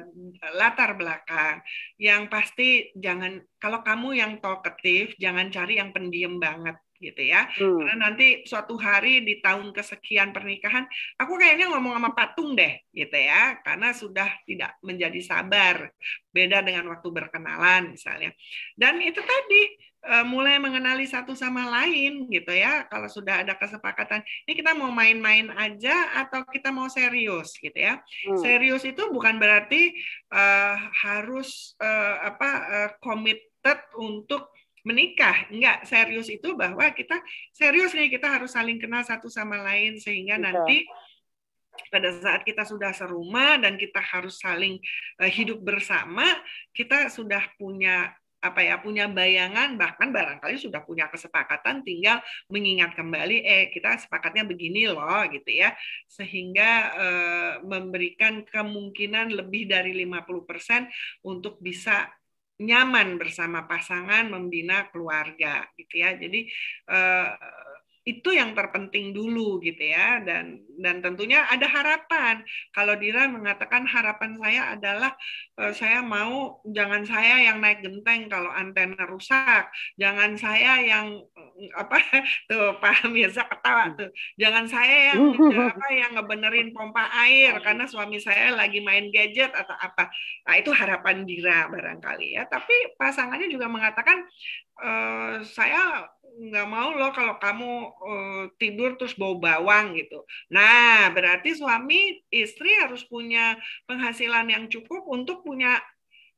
[0.54, 1.64] latar belakang
[1.96, 7.48] yang pasti jangan kalau kamu yang talkative jangan cari yang pendiam banget gitu ya.
[7.56, 7.80] Hmm.
[7.80, 10.84] Karena nanti suatu hari di tahun kesekian pernikahan,
[11.20, 13.60] aku kayaknya ngomong sama patung deh, gitu ya.
[13.60, 15.92] Karena sudah tidak menjadi sabar.
[16.32, 18.32] Beda dengan waktu berkenalan misalnya.
[18.76, 19.62] Dan itu tadi
[20.22, 22.86] mulai mengenali satu sama lain gitu ya.
[22.86, 27.98] Kalau sudah ada kesepakatan, ini kita mau main-main aja atau kita mau serius gitu ya.
[28.00, 28.38] Hmm.
[28.38, 29.94] Serius itu bukan berarti
[30.30, 34.50] uh, harus uh, apa uh, committed untuk
[34.86, 35.50] menikah.
[35.50, 37.18] Enggak, serius itu bahwa kita
[37.50, 40.46] serius nih kita harus saling kenal satu sama lain sehingga Betul.
[40.46, 40.78] nanti
[41.92, 44.80] pada saat kita sudah serumah dan kita harus saling
[45.28, 46.24] hidup bersama,
[46.72, 52.20] kita sudah punya apa ya punya bayangan bahkan barangkali sudah punya kesepakatan tinggal
[52.52, 55.72] mengingat kembali eh kita sepakatnya begini loh gitu ya.
[56.06, 60.88] Sehingga eh, memberikan kemungkinan lebih dari 50%
[61.26, 62.06] untuk bisa
[62.56, 66.16] nyaman bersama pasangan membina keluarga gitu ya.
[66.16, 66.48] Jadi
[66.92, 67.30] eh,
[68.06, 70.22] itu yang terpenting dulu gitu ya.
[70.22, 72.46] Dan dan tentunya ada harapan.
[72.70, 75.12] Kalau Dira mengatakan harapan saya adalah
[75.58, 79.66] uh, saya mau jangan saya yang naik genteng kalau antena rusak.
[79.98, 81.18] Jangan saya yang
[81.74, 81.98] apa
[82.48, 84.14] tuh Pak Mirza ketawa tuh.
[84.38, 85.34] Jangan saya yang
[85.66, 90.06] apa yang ngebenerin pompa air karena suami saya lagi main gadget atau apa.
[90.46, 92.46] Nah itu harapan Dira barangkali ya.
[92.46, 94.22] Tapi pasangannya juga mengatakan
[94.76, 96.04] Uh, saya
[96.36, 100.22] nggak mau loh kalau kamu uh, tidur terus bau bawang gitu.
[100.52, 103.56] Nah, berarti suami istri harus punya
[103.88, 105.80] penghasilan yang cukup untuk punya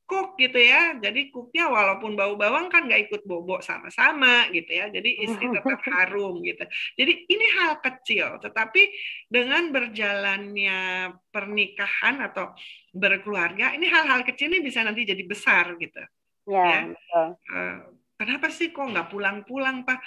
[0.09, 0.97] cook gitu ya.
[0.97, 4.89] Jadi cooknya walaupun bau bawang kan nggak ikut bobo sama-sama gitu ya.
[4.89, 6.65] Jadi istri tetap harum gitu.
[6.97, 8.83] Jadi ini hal kecil, tetapi
[9.29, 12.57] dengan berjalannya pernikahan atau
[12.97, 16.01] berkeluarga, ini hal-hal kecil ini bisa nanti jadi besar gitu.
[16.49, 16.65] Ya.
[16.65, 16.81] ya.
[16.89, 17.29] Betul.
[17.53, 17.98] Uh,
[18.29, 20.05] kenapa sih kok nggak pulang-pulang pak?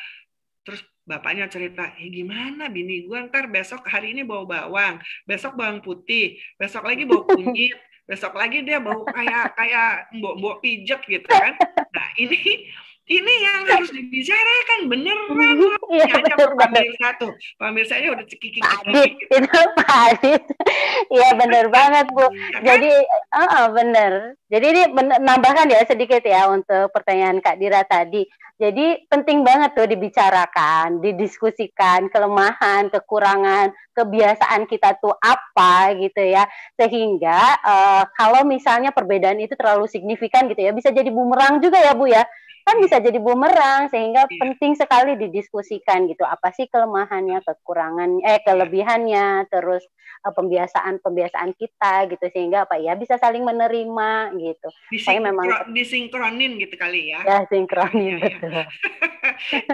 [0.62, 4.96] Terus bapaknya cerita eh gimana bini gue ntar besok hari ini bawa bawang
[5.26, 7.74] besok bawang putih besok lagi bawa kunyit
[8.10, 11.58] besok lagi dia bau kayak kayak mbok mbok pijet gitu kan.
[11.90, 12.70] Nah ini
[13.10, 15.58] ini yang harus dibicarakan beneran
[15.90, 17.28] iya, hanya bener, pemirsa satu
[17.58, 20.44] pemirsa saya udah cekikik Adit itu Pak Adit
[21.16, 22.22] iya bener banget Bu.
[22.22, 22.62] Ya, kan?
[22.64, 22.94] jadi
[23.34, 24.14] uh, uh, bener.
[24.52, 28.28] Jadi ini bener, nambahkan ya sedikit ya untuk pertanyaan Kak Dira tadi.
[28.62, 36.46] Jadi penting banget tuh dibicarakan, didiskusikan kelemahan, kekurangan, kebiasaan kita tuh apa gitu ya.
[36.78, 41.98] Sehingga uh, kalau misalnya perbedaan itu terlalu signifikan gitu ya, bisa jadi bumerang juga ya
[41.98, 42.22] Bu ya
[42.62, 44.40] kan bisa jadi bumerang sehingga iya.
[44.40, 46.24] penting sekali didiskusikan gitu.
[46.24, 49.84] Apa sih kelemahannya kekurangan eh kelebihannya terus
[50.24, 52.26] uh, eh, pembiasaan pembiasaan kita gitu.
[52.30, 54.70] Sehingga apa ya bisa saling menerima gitu.
[55.02, 57.20] Saya memang disinkronin gitu kali ya.
[57.26, 58.52] Ya sinkronin ya, betul.
[58.52, 58.66] Ya,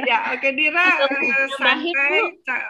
[0.10, 2.22] ya oke Dira uh, sampai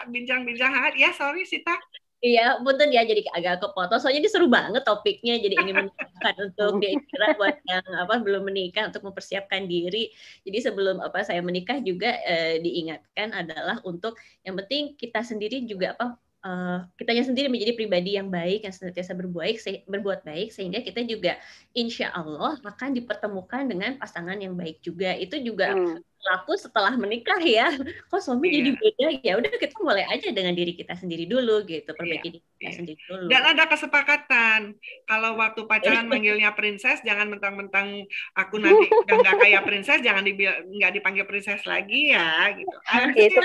[0.10, 0.70] bincang-bincang.
[0.78, 1.80] Hangat ya sorry Sita
[2.18, 4.02] Iya, punten ya jadi agak kepotong.
[4.02, 5.38] Soalnya ini seru banget topiknya.
[5.38, 10.10] Jadi ini menyiapkan untuk diikira buat yang apa belum menikah untuk mempersiapkan diri.
[10.42, 15.94] Jadi sebelum apa saya menikah juga eh, diingatkan adalah untuk yang penting kita sendiri juga
[15.94, 21.06] apa uh, kitanya sendiri menjadi pribadi yang baik yang senantiasa berbuat berbuat baik sehingga kita
[21.06, 21.38] juga
[21.78, 27.40] insya Allah akan dipertemukan dengan pasangan yang baik juga itu juga hmm laku setelah menikah
[27.40, 27.72] ya.
[28.12, 28.56] Kok suami yeah.
[28.60, 29.34] jadi beda ya?
[29.40, 32.34] Udah kita mulai aja dengan diri kita sendiri dulu gitu perbaiki yeah.
[32.36, 32.76] diri kita yeah.
[32.76, 33.26] sendiri dulu.
[33.32, 34.60] Dan ada kesepakatan.
[35.08, 38.04] Kalau waktu pacaran manggilnya princess jangan mentang-mentang
[38.36, 42.76] aku nanti udah nggak kayak princess jangan nggak dipanggil princess lagi ya gitu.
[43.16, 43.40] Itu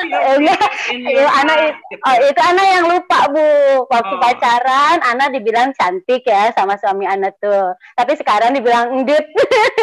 [0.93, 1.57] itu anak
[1.93, 2.03] gitu.
[2.03, 3.51] oh, itu anak yang lupa bu.
[3.87, 4.21] Waktu oh.
[4.21, 7.77] pacaran anak dibilang cantik ya sama suami anak tuh.
[7.95, 9.25] Tapi sekarang dibilang endut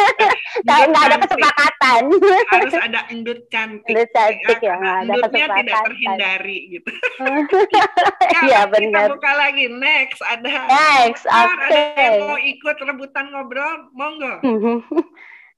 [0.65, 2.01] nggak ada kesepakatan.
[2.49, 3.85] Harus ada endut cantik.
[3.91, 6.91] Endut cantik ya, ya ada endutnya tidak terhindari gitu.
[8.39, 9.11] Iya ya, benar.
[9.11, 10.51] Kita buka lagi next ada.
[10.69, 11.55] Next, oke.
[11.67, 11.91] Okay.
[11.91, 14.33] Ada yang mau ikut rebutan ngobrol, monggo.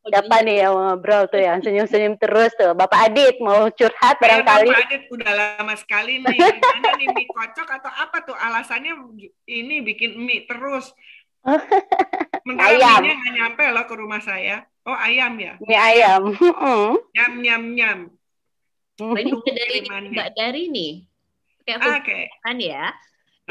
[0.02, 2.74] Siapa nih yang ngobrol tuh yang senyum-senyum terus tuh?
[2.74, 4.74] Bapak Adit mau curhat barangkali.
[4.74, 6.38] Bapak Adit udah lama sekali nih.
[6.42, 8.98] Gimana nih mie kocok atau apa tuh alasannya
[9.46, 10.90] ini bikin mie terus?
[12.50, 13.02] Mentara ayam.
[13.06, 14.66] nggak nyampe loh ke rumah saya.
[14.82, 15.54] Oh ayam ya?
[15.62, 16.34] Mie ayam.
[17.14, 18.00] Nyam nyam nyam.
[19.02, 20.94] Ini dari Mbak Dari nih.
[21.66, 22.26] Kayak okay.
[22.42, 22.90] kan ya.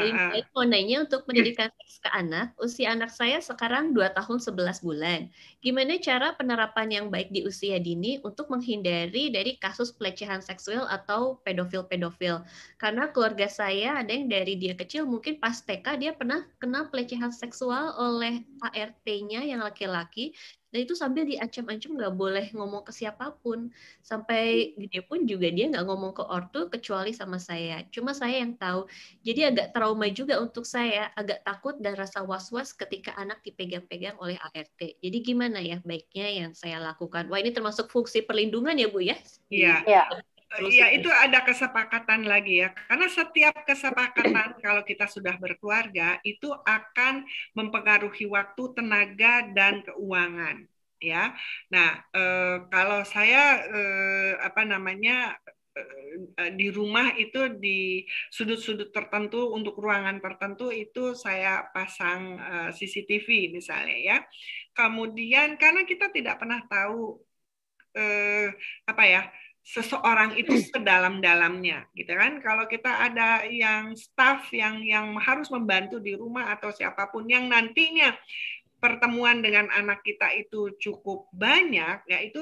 [0.01, 0.43] Jadi uh -uh.
[0.55, 5.19] mau nanya untuk pendidikan seks ke anak, usia anak saya sekarang 2 tahun 11 bulan.
[5.59, 11.43] Gimana cara penerapan yang baik di usia dini untuk menghindari dari kasus pelecehan seksual atau
[11.43, 12.41] pedofil-pedofil?
[12.79, 17.35] Karena keluarga saya ada yang dari dia kecil mungkin pas TK dia pernah kena pelecehan
[17.35, 20.33] seksual oleh ART-nya yang laki-laki
[20.71, 23.67] dan itu sambil diancam-ancam nggak boleh ngomong ke siapa pun.
[23.99, 27.83] Sampai gede pun juga dia nggak ngomong ke ortu kecuali sama saya.
[27.91, 28.87] Cuma saya yang tahu.
[29.21, 31.11] Jadi agak trauma juga untuk saya.
[31.19, 36.51] Agak takut dan rasa was-was ketika anak dipegang-pegang oleh ART jadi gimana ya baiknya yang
[36.55, 37.27] saya lakukan?
[37.27, 39.17] Wah ini termasuk fungsi perlindungan ya bu ya?
[39.51, 39.83] Iya
[40.59, 40.67] ya.
[40.71, 42.67] Iya, itu ada kesepakatan lagi ya.
[42.87, 47.23] Karena setiap kesepakatan kalau kita sudah berkeluarga itu akan
[47.57, 50.57] mempengaruhi waktu, tenaga dan keuangan
[51.01, 51.33] ya.
[51.73, 53.37] Nah, eh, kalau saya
[53.75, 55.11] eh, apa namanya
[56.39, 58.03] eh, di rumah itu di
[58.35, 63.27] sudut-sudut tertentu untuk ruangan tertentu itu saya pasang eh, CCTV
[63.57, 64.17] misalnya ya.
[64.77, 67.19] Kemudian karena kita tidak pernah tahu
[67.97, 68.47] eh,
[68.87, 69.21] apa ya
[69.61, 72.41] seseorang itu sedalam-dalamnya gitu kan?
[72.41, 77.45] Kalau kita ada yang staff yang yang harus membantu di rumah atau siapa pun yang
[77.45, 78.13] nantinya
[78.81, 82.41] pertemuan dengan anak kita itu cukup banyak ya itu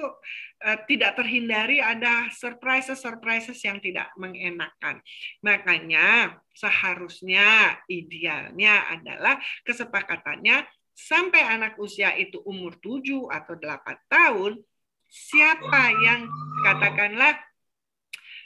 [0.64, 5.04] uh, tidak terhindari ada surprises surprises yang tidak mengenakan.
[5.44, 9.36] Makanya seharusnya idealnya adalah
[9.68, 10.64] kesepakatannya
[10.96, 14.64] sampai anak usia itu umur 7 atau 8 tahun
[15.10, 16.30] siapa yang
[16.64, 17.36] katakanlah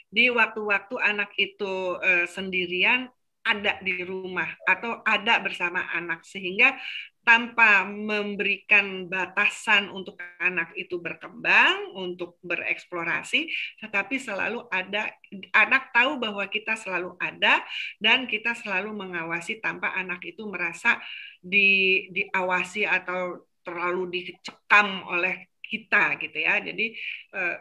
[0.08, 3.12] di waktu-waktu anak itu uh, sendirian
[3.44, 6.80] ada di rumah atau ada bersama anak sehingga
[7.24, 13.48] tanpa memberikan batasan untuk anak itu berkembang, untuk bereksplorasi,
[13.80, 15.08] tetapi selalu ada
[15.56, 17.64] anak tahu bahwa kita selalu ada
[17.96, 21.00] dan kita selalu mengawasi tanpa anak itu merasa
[21.40, 26.60] di diawasi atau terlalu dicekam oleh kita gitu ya.
[26.60, 26.94] Jadi
[27.34, 27.56] eh,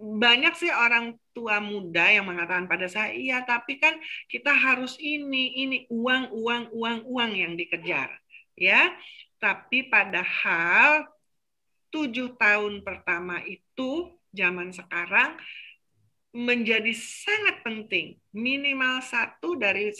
[0.00, 4.00] banyak sih orang tua muda yang mengatakan pada saya, iya tapi kan
[4.32, 8.08] kita harus ini, ini uang, uang, uang, uang yang dikejar,
[8.56, 8.96] ya.
[9.36, 11.04] Tapi padahal
[11.92, 15.36] tujuh tahun pertama itu zaman sekarang
[16.30, 19.90] menjadi sangat penting minimal satu dari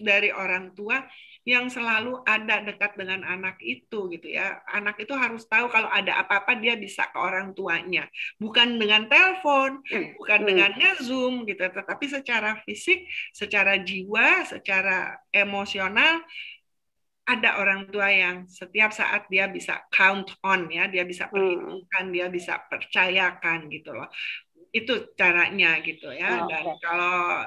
[0.00, 1.04] dari orang tua
[1.48, 4.60] yang selalu ada dekat dengan anak itu gitu ya.
[4.68, 8.04] Anak itu harus tahu kalau ada apa-apa dia bisa ke orang tuanya.
[8.36, 10.20] Bukan dengan telepon, hmm.
[10.20, 10.48] bukan hmm.
[10.52, 10.70] dengan
[11.00, 16.20] Zoom gitu, tetapi secara fisik, secara jiwa, secara emosional
[17.28, 21.32] ada orang tua yang setiap saat dia bisa count on ya, dia bisa hmm.
[21.32, 24.12] perhitungkan, dia bisa percayakan gitu loh.
[24.68, 26.44] Itu caranya gitu ya.
[26.44, 27.40] Oh, Dan kalau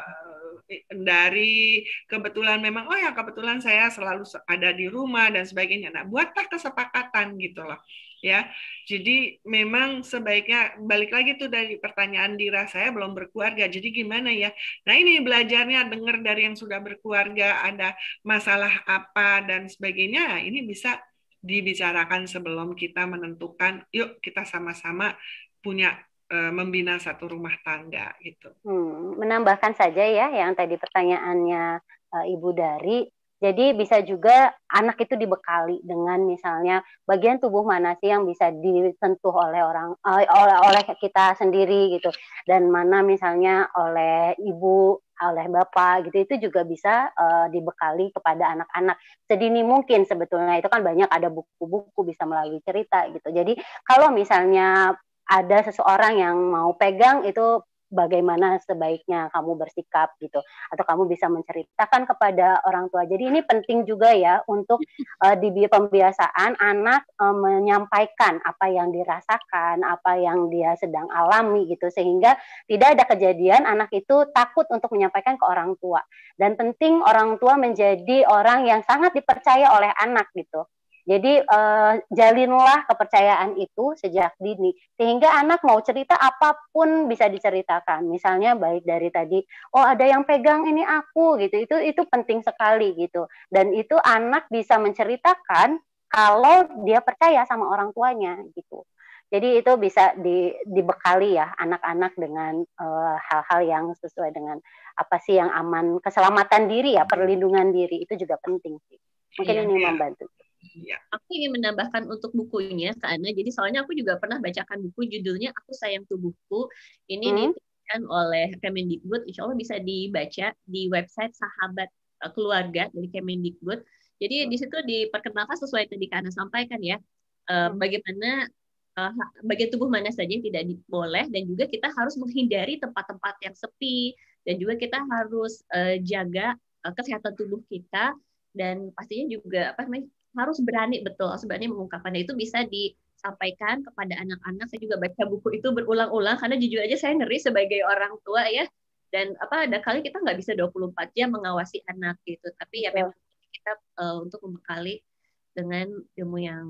[0.89, 5.91] dari kebetulan memang oh ya kebetulan saya selalu ada di rumah dan sebagainya.
[5.91, 7.79] Nah, buatlah kesepakatan gitu loh.
[8.21, 8.53] Ya.
[8.85, 13.65] Jadi memang sebaiknya balik lagi tuh dari pertanyaan Dira saya belum berkeluarga.
[13.65, 14.53] Jadi gimana ya?
[14.85, 20.37] Nah, ini belajarnya dengar dari yang sudah berkeluarga ada masalah apa dan sebagainya.
[20.45, 21.01] Ini bisa
[21.41, 25.17] dibicarakan sebelum kita menentukan yuk kita sama-sama
[25.65, 25.97] punya
[26.31, 28.55] Eh, membina satu rumah tangga gitu.
[28.63, 33.03] Hmm, menambahkan saja ya yang tadi pertanyaannya uh, Ibu Dari.
[33.35, 39.33] Jadi bisa juga anak itu dibekali dengan misalnya bagian tubuh mana sih yang bisa disentuh
[39.35, 42.15] oleh orang uh, oleh oleh kita sendiri gitu.
[42.47, 46.15] Dan mana misalnya oleh ibu oleh bapak gitu.
[46.31, 48.95] Itu juga bisa uh, dibekali kepada anak-anak.
[49.27, 50.63] Sedini mungkin sebetulnya.
[50.63, 53.35] Itu kan banyak ada buku-buku bisa melalui cerita gitu.
[53.35, 54.95] Jadi kalau misalnya
[55.27, 57.61] ada seseorang yang mau pegang itu
[57.91, 60.39] bagaimana sebaiknya kamu bersikap gitu
[60.71, 63.03] atau kamu bisa menceritakan kepada orang tua.
[63.03, 64.79] Jadi ini penting juga ya untuk
[65.21, 71.91] uh, di pembiasaan anak uh, menyampaikan apa yang dirasakan, apa yang dia sedang alami gitu
[71.91, 75.99] sehingga tidak ada kejadian anak itu takut untuk menyampaikan ke orang tua.
[76.39, 80.63] Dan penting orang tua menjadi orang yang sangat dipercaya oleh anak gitu.
[81.07, 88.05] Jadi uh, jalinlah kepercayaan itu sejak dini sehingga anak mau cerita apa pun bisa diceritakan.
[88.05, 89.41] Misalnya baik dari tadi,
[89.73, 91.57] oh ada yang pegang ini aku gitu.
[91.65, 93.25] Itu itu penting sekali gitu.
[93.49, 95.81] Dan itu anak bisa menceritakan
[96.11, 98.83] kalau dia percaya sama orang tuanya gitu.
[99.31, 104.59] Jadi itu bisa di, dibekali ya anak-anak dengan eh, hal-hal uh, yang sesuai dengan
[104.99, 108.99] apa sih yang aman, keselamatan diri ya, perlindungan diri itu juga penting sih.
[109.39, 110.27] Mungkin iya, ini membantu.
[110.61, 111.01] Ya.
[111.09, 115.73] Aku ingin menambahkan untuk bukunya karena jadi soalnya aku juga pernah bacakan buku judulnya Aku
[115.73, 116.69] Sayang Tubuhku.
[117.09, 117.37] Ini hmm.
[117.51, 119.25] dituliskan oleh Kemendikbud.
[119.25, 121.89] Insya Allah bisa dibaca di website Sahabat
[122.23, 123.81] eh, Keluarga dari Kemendikbud.
[124.21, 127.01] Jadi di situ diperkenalkan sesuai tadi karena sampaikan ya
[127.49, 128.45] uh, bagaimana
[128.93, 133.57] uh, bagian tubuh mana saja yang tidak boleh dan juga kita harus menghindari tempat-tempat yang
[133.57, 134.13] sepi
[134.45, 135.65] dan juga kita harus
[136.05, 138.13] jaga kesehatan tubuh kita
[138.53, 144.65] dan pastinya juga apa namanya harus berani betul sebenarnya mengungkapkannya itu bisa disampaikan kepada anak-anak.
[144.71, 148.65] Saya juga baca buku itu berulang-ulang karena jujur aja saya ngeri sebagai orang tua ya.
[149.11, 152.47] Dan apa ada kali kita nggak bisa 24 jam mengawasi anak gitu.
[152.55, 153.11] Tapi ya memang
[153.51, 155.03] kita uh, untuk membekali
[155.51, 156.65] dengan ilmu yang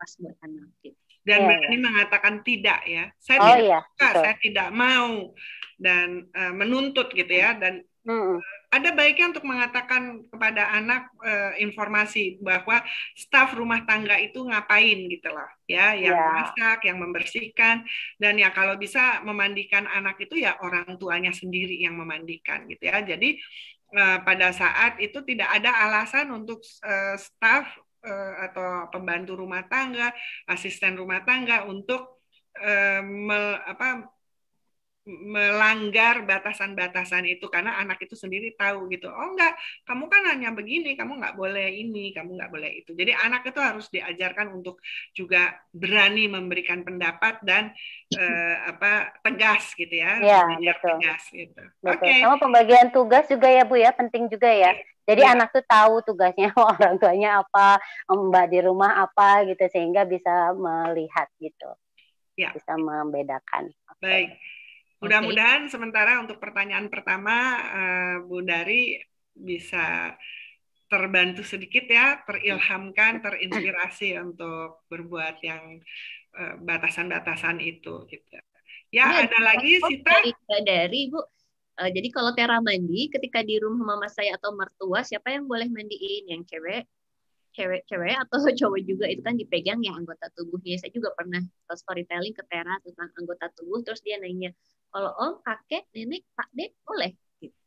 [0.00, 0.96] pas buat anak gitu.
[1.24, 3.08] Dan ya, ini mengatakan tidak ya.
[3.16, 5.32] Saya oh, tidak iya, saya tidak mau
[5.80, 8.36] dan uh, menuntut gitu ya dan Hmm.
[8.68, 12.84] Ada baiknya untuk mengatakan kepada anak uh, informasi bahwa
[13.16, 16.32] staf rumah tangga itu ngapain gitu loh, ya, yang yeah.
[16.36, 17.80] masak, yang membersihkan,
[18.20, 23.00] dan ya kalau bisa memandikan anak itu ya orang tuanya sendiri yang memandikan gitu ya.
[23.00, 23.40] Jadi
[23.96, 27.64] uh, pada saat itu tidak ada alasan untuk uh, staf
[28.04, 30.12] uh, atau pembantu rumah tangga,
[30.44, 32.20] asisten rumah tangga untuk
[32.60, 34.12] uh, me, apa
[35.04, 39.52] melanggar batasan-batasan itu karena anak itu sendiri tahu gitu oh enggak
[39.84, 43.60] kamu kan hanya begini kamu nggak boleh ini kamu nggak boleh itu jadi anak itu
[43.60, 44.80] harus diajarkan untuk
[45.12, 47.76] juga berani memberikan pendapat dan
[48.16, 50.96] eh, apa tegas gitu ya, ya betul.
[50.96, 52.24] tegas gitu oke okay.
[52.24, 54.72] sama pembagian tugas juga ya bu ya penting juga ya
[55.04, 55.36] jadi ya.
[55.36, 57.76] anak tuh tahu tugasnya orang tuanya apa
[58.08, 61.76] mbak di rumah apa gitu sehingga bisa melihat gitu
[62.40, 62.56] ya.
[62.56, 64.00] bisa membedakan okay.
[64.00, 64.32] baik
[65.04, 65.72] Mudah-mudahan okay.
[65.72, 67.36] sementara untuk pertanyaan pertama
[67.70, 68.96] uh, Bu Dari
[69.34, 70.16] bisa
[70.88, 75.82] terbantu sedikit ya, terilhamkan, terinspirasi untuk berbuat yang
[76.38, 78.38] uh, batasan-batasan itu gitu.
[78.94, 80.14] Ya, ya ada lagi Sita
[80.62, 81.20] dari Bu.
[81.74, 85.66] Uh, jadi kalau Tera mandi ketika di rumah mama saya atau mertua siapa yang boleh
[85.66, 86.30] mandiin?
[86.30, 86.86] Yang cewek
[87.54, 90.76] cewek-cewek atau cowok juga itu kan dipegang ya anggota tubuhnya.
[90.78, 91.40] Saya juga pernah
[91.70, 94.50] storytelling ke Tera tentang anggota tubuh, terus dia nanya,
[94.94, 97.10] kalau om, kakek, nenek, pak dek boleh.
[97.42, 97.58] Gitu.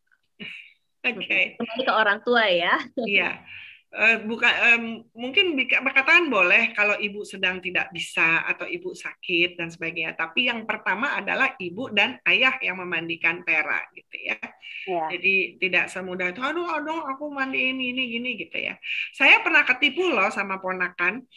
[1.04, 1.20] Oke.
[1.20, 1.44] Okay.
[1.60, 2.80] Kembali ke orang tua ya.
[3.04, 3.44] Iya.
[3.92, 9.68] uh, bukan um, mungkin berkataan boleh kalau ibu sedang tidak bisa atau ibu sakit dan
[9.68, 10.16] sebagainya.
[10.16, 14.40] Tapi yang pertama adalah ibu dan ayah yang memandikan Tera gitu ya.
[14.88, 15.12] ya.
[15.12, 18.80] Jadi tidak semudah itu, aduh, aduh, aku mandi ini, ini, gini gitu ya.
[19.12, 21.28] Saya pernah ketipu loh sama ponakan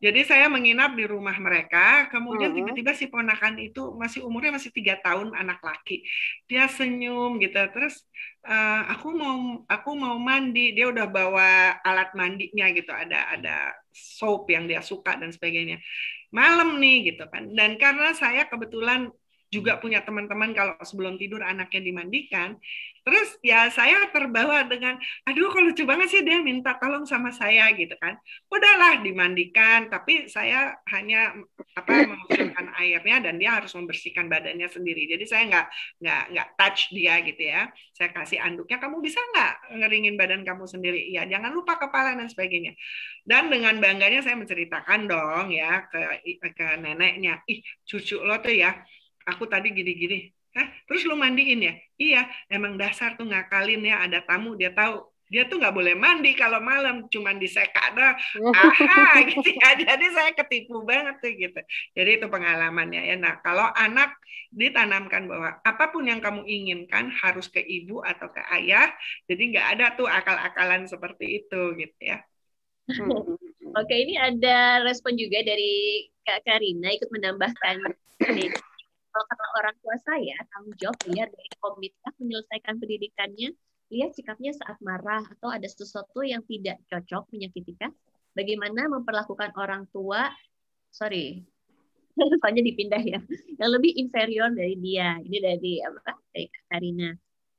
[0.00, 4.96] jadi saya menginap di rumah mereka, kemudian tiba-tiba si ponakan itu masih umurnya masih tiga
[4.96, 6.00] tahun, anak laki.
[6.48, 8.08] Dia senyum gitu, terus
[8.48, 14.48] uh, aku mau aku mau mandi, dia udah bawa alat mandinya gitu, ada ada soap
[14.48, 15.76] yang dia suka dan sebagainya.
[16.32, 19.12] Malam nih gitu kan, dan karena saya kebetulan
[19.50, 22.56] juga punya teman-teman kalau sebelum tidur anaknya dimandikan.
[23.10, 24.94] Terus ya saya terbawa dengan,
[25.26, 28.14] aduh kok lucu banget sih dia minta tolong sama saya gitu kan.
[28.46, 31.34] Udahlah dimandikan, tapi saya hanya
[31.74, 35.10] apa mengusulkan airnya dan dia harus membersihkan badannya sendiri.
[35.10, 35.66] Jadi saya nggak
[36.06, 37.66] nggak nggak touch dia gitu ya.
[37.98, 39.52] Saya kasih anduknya, kamu bisa nggak
[39.82, 41.10] ngeringin badan kamu sendiri?
[41.10, 42.78] Iya, jangan lupa kepala dan sebagainya.
[43.26, 45.98] Dan dengan bangganya saya menceritakan dong ya ke
[46.54, 48.70] ke neneknya, ih cucu lo tuh ya
[49.26, 50.39] aku tadi gini-gini.
[50.56, 50.66] Hah?
[50.86, 51.74] Terus lu mandiin ya?
[52.00, 55.06] Iya, emang dasar tuh ngakalin ya, ada tamu dia tahu.
[55.30, 58.18] Dia tuh nggak boleh mandi kalau malam cuman diseka dah
[58.50, 59.78] aha gitu ya.
[59.78, 61.60] Jadi saya ketipu banget tuh gitu.
[61.94, 63.14] Jadi itu pengalamannya ya.
[63.14, 64.10] Nah kalau anak
[64.50, 68.90] ditanamkan bahwa apa pun yang kamu inginkan harus ke ibu atau ke ayah
[69.30, 72.18] jadi nggak ada tuh akal-akalan seperti itu gitu ya.
[73.78, 77.76] Oke, ini ada respon juga dari Kak Karina ikut menambahkan
[79.10, 83.48] kalau kata orang tua saya, tanggung jawab lihat dari komitmen menyelesaikan pendidikannya,
[83.90, 87.90] lihat sikapnya saat marah atau ada sesuatu yang tidak cocok menyakitikan,
[88.38, 90.30] bagaimana memperlakukan orang tua,
[90.94, 91.42] sorry,
[92.40, 93.18] soalnya dipindah ya,
[93.58, 95.18] yang lebih inferior dari dia.
[95.18, 96.14] Ini dari apa?
[96.30, 97.10] Dari Kak Karina.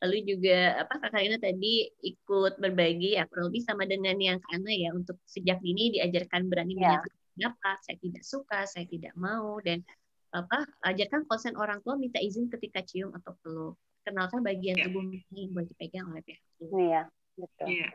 [0.02, 4.72] Lalu juga apa Kak Karina tadi ikut berbagi ya kurang lebih sama dengan yang karena
[4.74, 6.98] ya untuk sejak dini diajarkan berani ya.
[6.98, 9.86] menyatakan pendapat, saya tidak suka, saya tidak mau dan
[10.32, 13.76] apa ajarkan konsen orang tua minta izin ketika cium atau peluk.
[14.02, 14.90] Kenalkan bagian ya.
[14.90, 16.42] tubuh yang boleh dipegang oleh pihak
[16.74, 17.06] iya
[17.42, 17.68] betul.
[17.68, 17.90] Iya.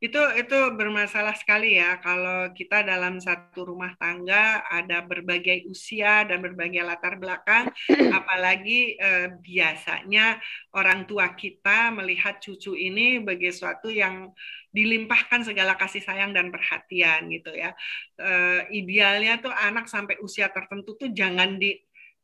[0.00, 6.40] Itu itu bermasalah sekali ya kalau kita dalam satu rumah tangga ada berbagai usia dan
[6.40, 7.68] berbagai latar belakang
[8.18, 10.40] apalagi eh, biasanya
[10.72, 14.32] orang tua kita melihat cucu ini sebagai suatu yang
[14.72, 17.76] dilimpahkan segala kasih sayang dan perhatian gitu ya.
[18.16, 21.76] Eh, idealnya tuh anak sampai usia tertentu tuh jangan di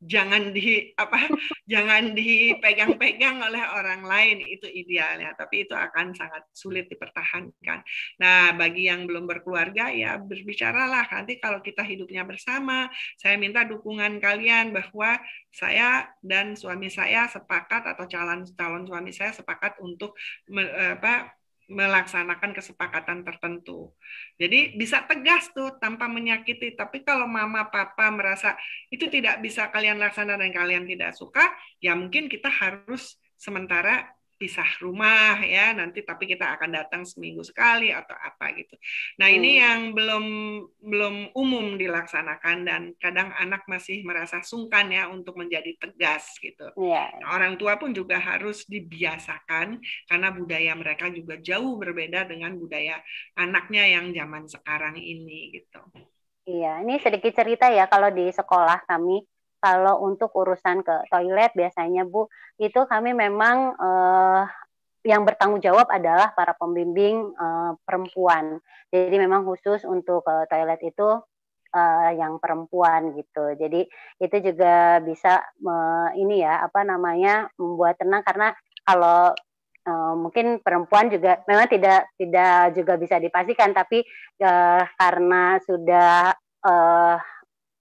[0.06, 1.26] jangan di apa
[1.72, 5.34] jangan dipegang-pegang oleh orang lain itu idealnya.
[5.34, 7.82] Tapi itu akan sangat sulit dipertahankan.
[8.22, 11.10] Nah bagi yang belum berkeluarga ya berbicaralah.
[11.10, 12.86] Nanti kalau kita hidupnya bersama
[13.18, 15.18] saya minta dukungan kalian bahwa
[15.50, 20.14] saya dan suami saya sepakat atau calon calon suami saya sepakat untuk
[20.46, 21.34] apa
[21.66, 23.90] melaksanakan kesepakatan tertentu.
[24.38, 26.78] Jadi bisa tegas tuh tanpa menyakiti.
[26.78, 28.54] Tapi kalau mama papa merasa
[28.88, 31.52] itu tidak bisa kalian laksanakan dan kalian tidak suka,
[31.82, 37.90] ya mungkin kita harus sementara pisah rumah ya nanti tapi kita akan datang seminggu sekali
[37.90, 38.76] atau apa gitu.
[39.20, 39.62] Nah ini hmm.
[39.64, 40.24] yang belum
[40.80, 46.68] belum umum dilaksanakan dan kadang anak masih merasa sungkan ya untuk menjadi tegas gitu.
[46.76, 47.10] Yeah.
[47.24, 53.00] Nah, orang tua pun juga harus dibiasakan karena budaya mereka juga jauh berbeda dengan budaya
[53.34, 55.80] anaknya yang zaman sekarang ini gitu.
[56.46, 59.18] Iya, ini sedikit cerita ya kalau di sekolah kami
[59.66, 62.30] kalau untuk urusan ke toilet biasanya Bu
[62.62, 64.42] itu kami memang eh,
[65.02, 68.62] yang bertanggung jawab adalah para pembimbing eh, perempuan.
[68.94, 71.08] Jadi memang khusus untuk ke toilet itu
[71.74, 73.58] eh, yang perempuan gitu.
[73.58, 73.82] Jadi
[74.22, 78.54] itu juga bisa eh, ini ya apa namanya membuat tenang karena
[78.86, 79.34] kalau
[79.86, 84.02] uh, mungkin perempuan juga memang tidak tidak juga bisa dipastikan tapi
[84.42, 86.34] uh, karena sudah
[86.66, 87.16] uh,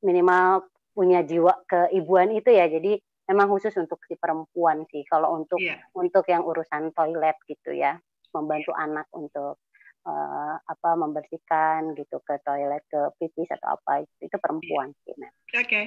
[0.05, 0.65] minimal
[0.96, 2.96] punya jiwa keibuan itu ya jadi
[3.28, 5.84] memang khusus untuk si perempuan sih kalau untuk yeah.
[5.91, 8.00] untuk yang urusan toilet gitu ya
[8.32, 8.84] membantu yeah.
[8.88, 9.60] anak untuk
[10.08, 15.04] uh, apa membersihkan gitu ke toilet ke pipis atau apa itu, itu perempuan yeah.
[15.04, 15.14] sih.
[15.14, 15.30] Oke.
[15.52, 15.86] Okay.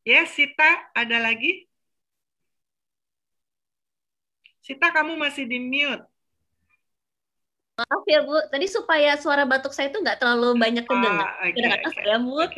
[0.00, 1.68] Ya, yes, Sita ada lagi?
[4.64, 6.08] Sita kamu masih di mute.
[7.80, 11.32] Maaf ya Bu, tadi supaya suara batuk saya itu nggak terlalu banyak kedengar.
[11.32, 11.92] Oh, okay, okay.
[11.96, 12.16] saya.
[12.20, 12.52] Oke,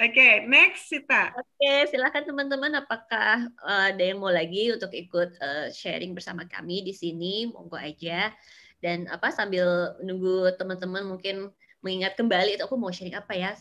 [0.00, 1.36] okay, next Sita.
[1.36, 2.72] Oke, okay, silakan teman-teman.
[2.80, 7.52] Apakah uh, ada yang mau lagi untuk ikut uh, sharing bersama kami di sini?
[7.52, 8.32] Monggo aja.
[8.80, 11.52] Dan apa sambil nunggu teman-teman mungkin
[11.84, 13.52] mengingat kembali itu aku mau sharing apa ya?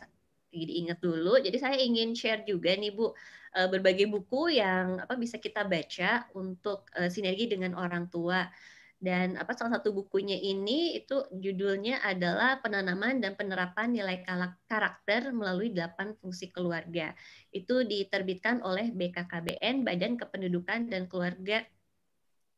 [0.56, 1.44] Jadi ingat dulu.
[1.44, 6.32] Jadi saya ingin share juga nih Bu uh, berbagai buku yang apa bisa kita baca
[6.40, 8.48] untuk uh, sinergi dengan orang tua
[9.02, 14.22] Dan apa salah satu bukunya ini itu judulnya adalah penanaman dan penerapan nilai
[14.70, 17.18] karakter melalui delapan fungsi keluarga.
[17.50, 21.66] Itu diterbitkan oleh BKKBN Badan Kependudukan dan Keluarga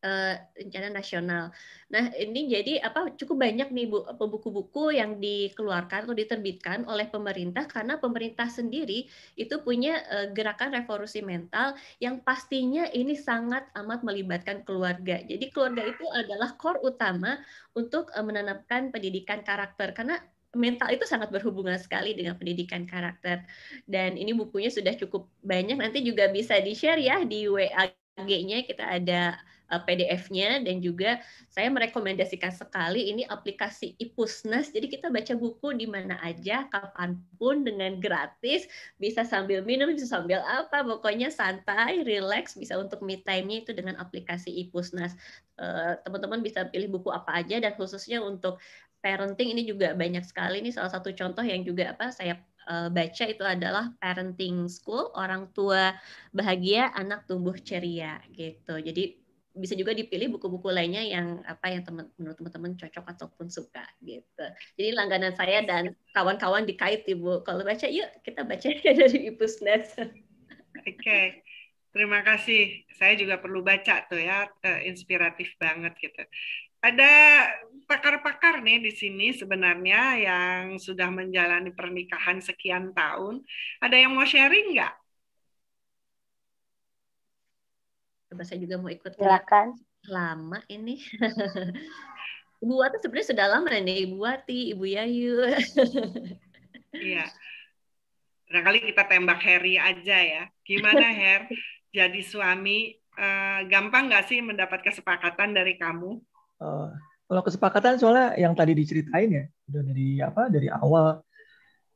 [0.04, 1.50] uh, rencana nasional.
[1.90, 7.66] Nah, ini jadi apa cukup banyak nih Bu buku-buku yang dikeluarkan atau diterbitkan oleh pemerintah
[7.66, 9.08] karena pemerintah sendiri
[9.40, 11.74] itu punya uh, gerakan revolusi mental
[12.04, 15.24] yang pastinya ini sangat amat melibatkan keluarga.
[15.24, 17.40] Jadi keluarga itu adalah core utama
[17.74, 20.20] untuk uh, menanamkan pendidikan karakter karena
[20.54, 23.42] mental itu sangat berhubungan sekali dengan pendidikan karakter.
[23.90, 29.42] Dan ini bukunya sudah cukup banyak, nanti juga bisa di-share ya di WA-nya kita ada
[29.63, 31.18] Eh, PDF-nya dan juga
[31.50, 34.70] saya merekomendasikan sekali ini aplikasi Ipusnas.
[34.70, 38.70] Jadi kita baca buku di mana aja, kapan pun dengan gratis,
[39.02, 43.98] bisa sambil minum, bisa sambil apa, pokoknya santai, relax, bisa untuk me time-nya itu dengan
[43.98, 45.18] aplikasi Ipusnas.
[45.58, 48.58] Eh, teman-teman bisa pilih buku apa aja dan khususnya untuk
[49.06, 50.66] parenting ini juga banyak sekali.
[50.66, 55.52] Ini salah satu contoh yang juga apa saya eh, baca itu adalah parenting school orang
[55.54, 55.94] tua
[56.34, 59.23] bahagia anak tumbuh ceria gitu jadi
[59.54, 64.46] bisa juga dipilih buku-buku lainnya yang apa yang teman menurut teman-teman cocok ataupun suka gitu.
[64.78, 67.46] Jadi langganan saya dan kawan-kawan dikait Ibu.
[67.46, 68.68] Kalau baca yuk kita baca
[69.02, 69.94] dari Ibu Snes.
[69.98, 70.98] Oke.
[70.98, 71.26] Okay.
[71.94, 72.90] Terima kasih.
[72.98, 74.50] Saya juga perlu baca tuh ya,
[74.82, 76.26] inspiratif banget gitu.
[76.82, 77.14] Ada
[77.86, 83.46] pakar-pakar nih di sini sebenarnya yang sudah menjalani pernikahan sekian tahun.
[83.78, 85.03] Ada yang mau sharing nggak?
[88.34, 89.14] Coba saya juga mau ikut.
[89.14, 89.78] Silakan.
[90.10, 90.98] Lama ini.
[92.66, 95.38] Ibu Wati sebenarnya sudah lama nih, Ibu Wati, Ibu Yayu.
[97.14, 97.30] iya.
[98.50, 100.44] Barangkali kita tembak Harry aja ya.
[100.66, 101.46] Gimana Her?
[101.94, 106.18] Jadi suami uh, gampang nggak sih mendapat kesepakatan dari kamu?
[106.58, 106.90] Uh,
[107.30, 111.22] kalau kesepakatan soalnya yang tadi diceritain ya, udah dari apa dari awal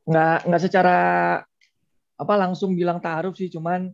[0.06, 0.98] nggak nggak secara
[2.14, 3.90] apa langsung bilang taruh sih, cuman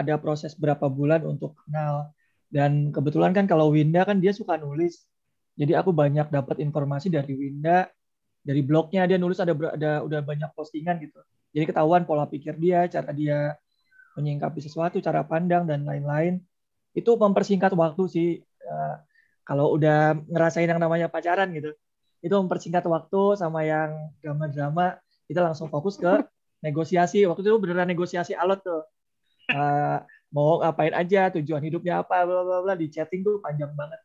[0.00, 2.10] ada proses berapa bulan untuk kenal.
[2.50, 5.06] Dan kebetulan kan kalau Winda kan dia suka nulis.
[5.54, 7.86] Jadi aku banyak dapat informasi dari Winda,
[8.40, 11.20] dari blognya dia nulis ada ada udah banyak postingan gitu.
[11.52, 13.54] Jadi ketahuan pola pikir dia, cara dia
[14.18, 16.40] menyingkapi sesuatu, cara pandang dan lain-lain.
[16.96, 18.28] Itu mempersingkat waktu sih.
[18.64, 18.96] Uh,
[19.44, 21.74] kalau udah ngerasain yang namanya pacaran gitu,
[22.22, 26.22] itu mempersingkat waktu sama yang drama-drama kita langsung fokus ke
[26.62, 27.26] negosiasi.
[27.26, 28.86] Waktu itu beneran negosiasi alot tuh
[29.54, 29.98] uh,
[30.34, 34.00] mau ngapain aja, tujuan hidupnya apa, bla bla bla di chatting tuh panjang banget.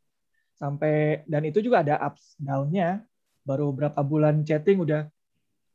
[0.56, 3.04] Sampai dan itu juga ada ups down-nya.
[3.46, 5.06] Baru berapa bulan chatting udah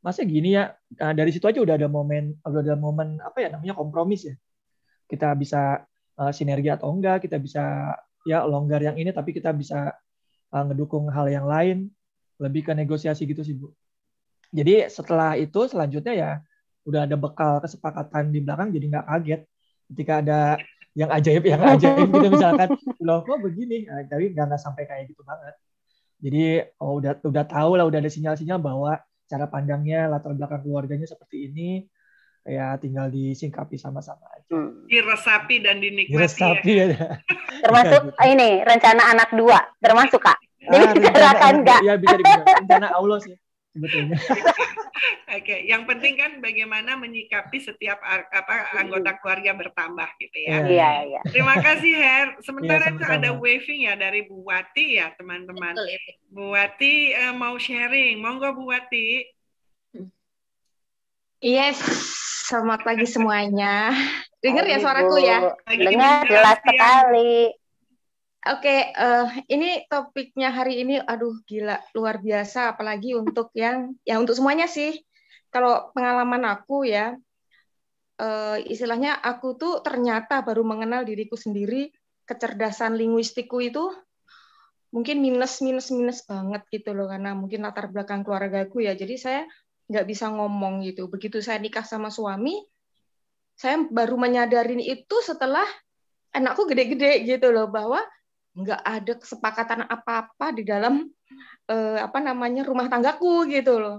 [0.03, 0.75] masa gini ya.
[0.99, 4.35] Nah, dari situ aja udah ada momen udah ada momen apa ya namanya kompromis ya.
[5.07, 5.87] Kita bisa
[6.19, 7.95] uh, sinergi atau enggak, kita bisa
[8.27, 9.95] ya longgar yang ini tapi kita bisa
[10.53, 11.89] uh, ngedukung hal yang lain,
[12.43, 13.71] lebih ke negosiasi gitu sih, Bu.
[14.51, 16.31] Jadi setelah itu selanjutnya ya
[16.89, 19.41] udah ada bekal kesepakatan di belakang jadi nggak kaget
[19.91, 20.41] ketika ada
[20.95, 22.69] yang ajaib yang ajaib gitu misalkan
[23.07, 25.55] loh kok begini nah, tapi nggak nggak sampai kayak gitu banget
[26.21, 31.07] jadi oh udah udah tahu lah udah ada sinyal-sinyal bahwa cara pandangnya latar belakang keluarganya
[31.07, 31.87] seperti ini
[32.45, 34.49] ya tinggal disingkapi sama-sama aja.
[34.51, 34.89] Hmm.
[34.89, 36.17] Diresapi dan dinikmati.
[36.17, 36.85] Diresapi ya.
[36.97, 37.09] ya.
[37.63, 38.27] Termasuk gitu.
[38.33, 40.39] ini rencana anak dua termasuk kak.
[40.69, 41.81] Ah, Dibicarakan nggak?
[41.85, 42.57] Ya bisa dibicarakan.
[42.65, 43.35] Rencana Allah sih
[43.73, 44.17] sebetulnya.
[45.31, 45.61] Oke, okay.
[45.65, 50.61] yang penting kan bagaimana menyikapi setiap apa anggota keluarga bertambah gitu ya.
[50.67, 51.21] Iya, iya.
[51.25, 52.27] Terima kasih Her.
[52.45, 55.73] Sementara ya, itu ada waving ya dari Bu Wati ya, teman-teman.
[56.29, 58.21] Bu Wati uh, mau sharing.
[58.21, 59.25] Monggo Bu Wati.
[61.41, 61.81] Yes,
[62.45, 63.97] selamat pagi semuanya.
[64.45, 65.57] Dengar ya suaraku ya?
[65.65, 67.57] Dengar jelas sekali.
[68.41, 74.33] Oke, uh, ini topiknya hari ini, aduh gila, luar biasa, apalagi untuk yang, ya untuk
[74.33, 74.97] semuanya sih.
[75.53, 77.21] Kalau pengalaman aku ya,
[78.17, 81.93] uh, istilahnya aku tuh ternyata baru mengenal diriku sendiri,
[82.25, 83.93] kecerdasan linguistikku itu
[84.89, 88.97] mungkin minus minus minus banget gitu loh, karena mungkin latar belakang keluargaku ya.
[88.97, 89.45] Jadi saya
[89.93, 91.13] nggak bisa ngomong gitu.
[91.13, 92.57] Begitu saya nikah sama suami,
[93.53, 95.69] saya baru menyadari itu setelah
[96.33, 98.01] anakku gede-gede gitu loh, bahwa
[98.61, 101.09] nggak ada kesepakatan apa-apa di dalam
[101.71, 103.99] uh, apa namanya rumah tanggaku gitu loh.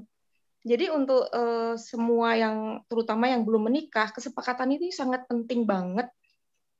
[0.61, 6.05] Jadi untuk uh, semua yang terutama yang belum menikah, kesepakatan ini sangat penting banget.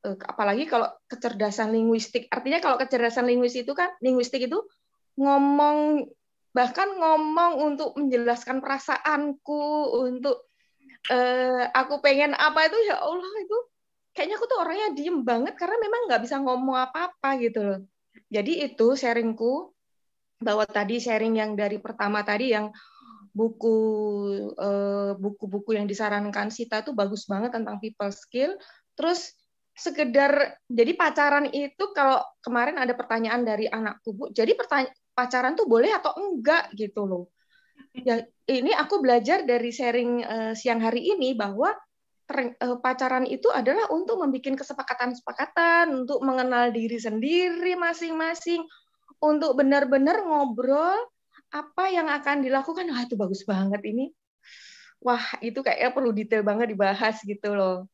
[0.05, 2.29] Uh, apalagi kalau kecerdasan linguistik.
[2.29, 4.61] Artinya kalau kecerdasan linguistik itu kan linguistik itu
[5.17, 6.05] ngomong
[6.51, 10.51] bahkan ngomong untuk menjelaskan perasaanku, untuk
[11.09, 13.57] uh, aku pengen apa itu ya Allah itu
[14.11, 17.79] kayaknya aku tuh orangnya diem banget karena memang nggak bisa ngomong apa-apa gitu loh.
[18.27, 19.71] Jadi itu sharingku
[20.41, 22.73] bahwa tadi sharing yang dari pertama tadi yang
[23.31, 23.77] buku
[24.59, 28.55] eh, buku-buku yang disarankan Sita itu bagus banget tentang people skill.
[28.99, 29.31] Terus
[29.71, 34.51] sekedar jadi pacaran itu kalau kemarin ada pertanyaan dari anakku Bu, jadi
[35.15, 37.31] pacaran tuh boleh atau enggak gitu loh.
[37.95, 41.71] Ya ini aku belajar dari sharing uh, siang hari ini bahwa
[42.81, 48.65] pacaran itu adalah untuk membuat kesepakatan-kesepakatan, untuk mengenal diri sendiri masing-masing,
[49.21, 50.97] untuk benar-benar ngobrol
[51.51, 52.87] apa yang akan dilakukan.
[52.89, 54.09] Wah, itu bagus banget ini.
[55.01, 57.89] Wah, itu kayaknya perlu detail banget dibahas gitu loh.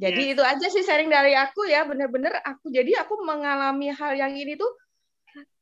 [0.00, 0.32] Jadi yes.
[0.34, 4.56] itu aja sih sharing dari aku ya, benar-benar aku jadi aku mengalami hal yang ini
[4.56, 4.72] tuh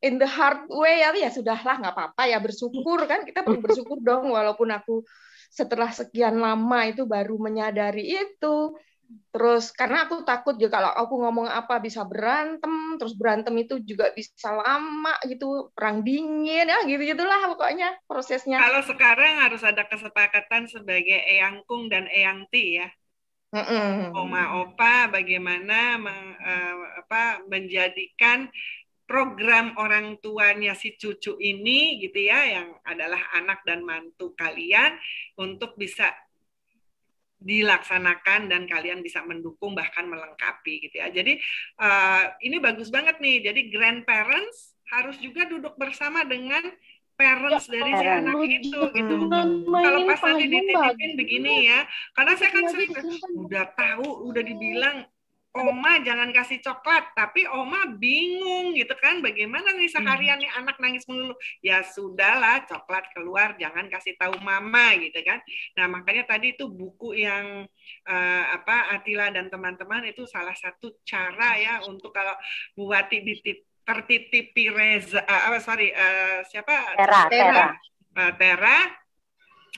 [0.02, 4.02] in the hard way ya, ya sudahlah nggak apa-apa ya bersyukur kan kita perlu bersyukur
[4.02, 5.04] dong walaupun aku
[5.50, 8.78] setelah sekian lama itu baru menyadari itu
[9.30, 14.10] Terus karena aku takut juga kalau aku ngomong apa bisa berantem, terus berantem itu juga
[14.10, 18.58] bisa lama gitu, perang dingin ya gitu gitulah pokoknya prosesnya.
[18.58, 22.90] Kalau sekarang harus ada kesepakatan sebagai eyang kung dan eyang ti ya.
[23.50, 24.14] Mm-mm.
[24.14, 28.46] Oma opa bagaimana meng, uh, apa menjadikan
[29.10, 34.94] program orang tuanya si cucu ini gitu ya yang adalah anak dan mantu kalian
[35.34, 36.14] untuk bisa
[37.42, 41.10] dilaksanakan dan kalian bisa mendukung bahkan melengkapi gitu ya.
[41.10, 41.42] Jadi
[41.82, 43.50] uh, ini bagus banget nih.
[43.50, 46.62] Jadi grandparents harus juga duduk bersama dengan
[47.18, 49.14] parents ya, dari si anak itu gitu.
[49.66, 51.82] Kalau pas nanti dititipin begini ya,
[52.14, 52.90] karena saya kan sering
[53.34, 55.02] udah tahu, udah dibilang
[55.50, 61.02] Oma jangan kasih coklat, tapi Oma bingung gitu kan, bagaimana nih seharian nih anak nangis
[61.10, 61.34] melulu.
[61.58, 65.42] Ya sudahlah, coklat keluar, jangan kasih tahu Mama gitu kan.
[65.74, 67.66] Nah makanya tadi itu buku yang
[68.06, 72.38] uh, apa Atila dan teman-teman itu salah satu cara ya untuk kalau
[72.78, 76.94] buati ditip tertitipi Reza, uh, sorry uh, siapa?
[76.94, 77.22] Tera.
[77.26, 77.66] Tera.
[78.14, 78.99] Uh, Tera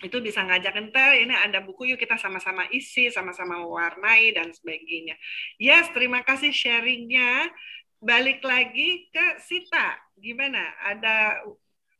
[0.02, 5.14] itu bisa ngajak entar ini ada buku yuk kita sama-sama isi sama-sama warnai dan sebagainya.
[5.62, 7.48] Yes terima kasih sharingnya.
[8.02, 9.94] Balik lagi ke Sita.
[10.18, 10.74] Gimana?
[10.82, 11.46] Ada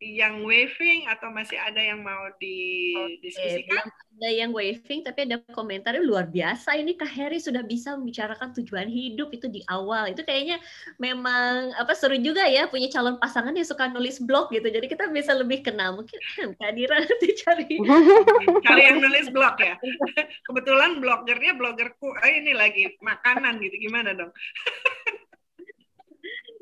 [0.03, 3.87] yang waving atau masih ada yang mau didiskusikan?
[3.87, 8.51] Okay, ada yang waving tapi ada komentar luar biasa ini Kak Heri sudah bisa membicarakan
[8.59, 10.11] tujuan hidup itu di awal.
[10.11, 10.59] Itu kayaknya
[10.99, 14.67] memang apa seru juga ya punya calon pasangan yang suka nulis blog gitu.
[14.67, 15.95] Jadi kita bisa lebih kenal.
[15.95, 16.19] Mungkin
[16.59, 17.79] Kak Dira nanti cari
[18.67, 19.79] cari yang nulis blog ya.
[20.51, 23.79] Kebetulan blogernya blogerku eh, ini lagi makanan gitu.
[23.87, 24.35] Gimana dong?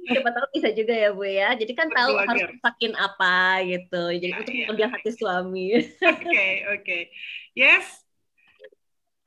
[0.09, 3.37] siapa tahu bisa juga ya bu ya jadi kan tahu harus masakin apa
[3.69, 4.61] gitu jadi nah, untuk iya.
[4.67, 7.03] mengambil hati suami oke oke okay, okay.
[7.53, 7.87] yes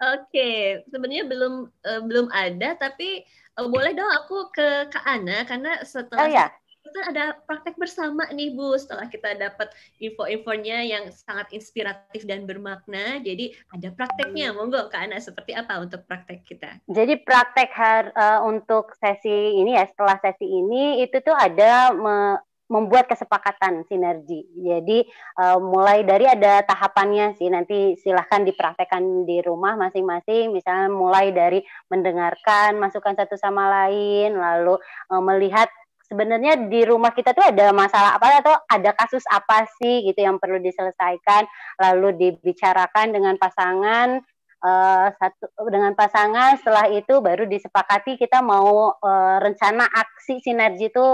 [0.02, 0.82] oke okay.
[0.90, 3.22] sebenarnya belum uh, belum ada tapi
[3.60, 6.48] uh, boleh dong aku ke Kak Ana karena setelah oh, ya
[6.84, 9.72] kita ada praktek bersama nih Bu setelah kita dapat
[10.04, 13.24] info-infonya yang sangat inspiratif dan bermakna.
[13.24, 16.84] Jadi ada prakteknya, monggo Kak Ana seperti apa untuk praktek kita?
[16.92, 22.38] Jadi praktek har, uh, untuk sesi ini ya setelah sesi ini itu tuh ada me
[22.72, 24.50] membuat kesepakatan sinergi.
[24.58, 25.06] Jadi
[25.38, 30.50] uh, mulai dari ada tahapannya sih nanti silahkan dipraktekkan di rumah masing-masing.
[30.50, 31.62] Misalnya mulai dari
[31.94, 34.80] mendengarkan masukan satu sama lain, lalu
[35.12, 35.70] uh, melihat
[36.14, 40.38] sebenarnya di rumah kita tuh ada masalah apa atau ada kasus apa sih gitu yang
[40.38, 41.50] perlu diselesaikan?
[41.82, 44.22] Lalu dibicarakan dengan pasangan
[44.62, 46.62] uh, satu dengan pasangan.
[46.62, 51.08] Setelah itu baru disepakati kita mau uh, rencana aksi sinergi itu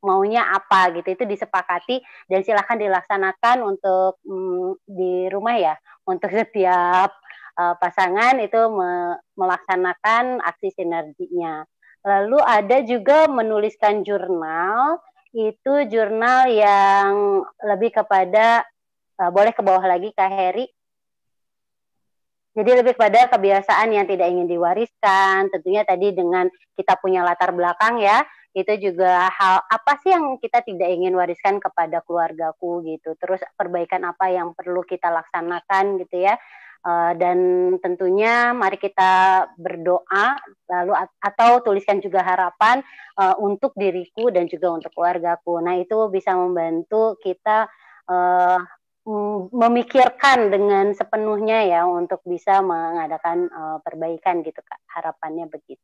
[0.00, 1.12] maunya apa gitu.
[1.12, 2.00] Itu disepakati
[2.32, 5.76] dan silahkan dilaksanakan untuk um, di rumah ya.
[6.08, 7.12] Untuk setiap
[7.60, 11.68] uh, pasangan itu me melaksanakan aksi sinerginya
[12.04, 15.00] Lalu ada juga menuliskan jurnal,
[15.32, 18.62] itu jurnal yang lebih kepada
[19.18, 20.68] uh, boleh ke bawah lagi Kak Heri.
[22.54, 26.46] Jadi lebih kepada kebiasaan yang tidak ingin diwariskan, tentunya tadi dengan
[26.78, 28.22] kita punya latar belakang ya,
[28.54, 33.18] itu juga hal apa sih yang kita tidak ingin wariskan kepada keluargaku gitu.
[33.18, 36.38] Terus perbaikan apa yang perlu kita laksanakan gitu ya.
[36.84, 37.38] Uh, dan
[37.80, 40.36] tentunya mari kita berdoa
[40.68, 42.84] lalu atau tuliskan juga harapan
[43.16, 45.64] uh, untuk diriku dan juga untuk keluargaku.
[45.64, 47.72] Nah itu bisa membantu kita
[48.04, 48.60] uh,
[49.48, 55.80] memikirkan dengan sepenuhnya ya untuk bisa mengadakan uh, perbaikan gitu kak harapannya begitu.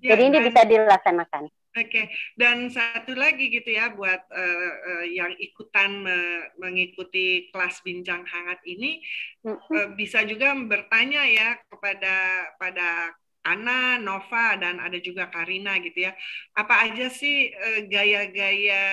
[0.00, 1.44] Ya, Jadi ini bisa dilaksanakan.
[1.74, 2.06] Oke, okay.
[2.38, 8.62] dan satu lagi gitu ya buat uh, uh, yang ikutan me mengikuti kelas bincang hangat
[8.62, 9.02] ini
[9.42, 13.10] uh, bisa juga bertanya ya kepada pada
[13.44, 16.16] Ana, Nova, dan ada juga Karina gitu ya.
[16.56, 18.84] Apa aja sih eh, gaya-gaya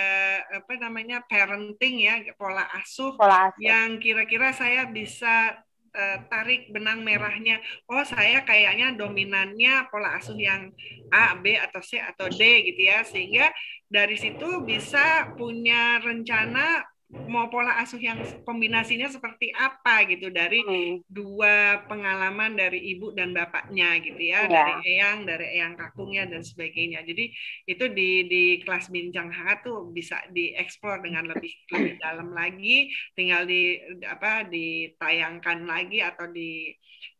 [0.43, 3.63] apa namanya parenting ya, pola asuh, pola asuh.
[3.63, 5.55] yang kira-kira saya bisa
[5.95, 7.59] uh, tarik benang merahnya.
[7.87, 10.71] Oh, saya kayaknya dominannya pola asuh yang
[11.11, 12.41] A, B atau C atau D
[12.71, 13.03] gitu ya.
[13.03, 13.51] Sehingga
[13.91, 21.11] dari situ bisa punya rencana mau pola asuh yang kombinasinya seperti apa gitu dari hmm.
[21.11, 24.51] dua pengalaman dari ibu dan bapaknya gitu ya, ya.
[24.51, 27.25] dari eyang dari eyang kakungnya dan sebagainya jadi
[27.67, 33.43] itu di di kelas bincang hangat tuh bisa dieksplor dengan lebih lebih dalam lagi tinggal
[33.43, 33.75] di
[34.07, 36.71] apa ditayangkan lagi atau di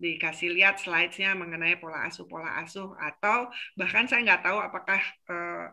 [0.01, 5.67] dikasih lihat slidesnya mengenai pola asuh pola asuh atau bahkan saya nggak tahu apakah uh,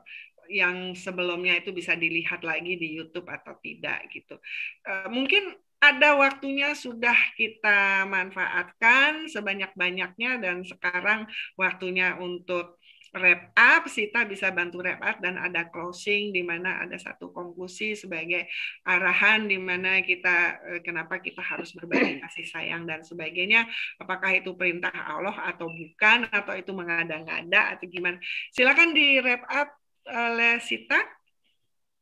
[0.48, 4.40] yang sebelumnya itu bisa dilihat lagi di YouTube atau tidak gitu.
[4.88, 12.82] Eh, mungkin ada waktunya sudah kita manfaatkan sebanyak-banyaknya dan sekarang waktunya untuk
[13.14, 17.96] wrap up, Sita bisa bantu wrap up dan ada closing di mana ada satu konklusi
[17.96, 18.44] sebagai
[18.84, 23.64] arahan di mana kita eh, kenapa kita harus berbagi kasih sayang dan sebagainya.
[24.02, 28.18] Apakah itu perintah Allah atau bukan atau itu mengada-ngada atau gimana?
[28.52, 29.68] Silakan di wrap up
[30.08, 31.00] oleh Sita.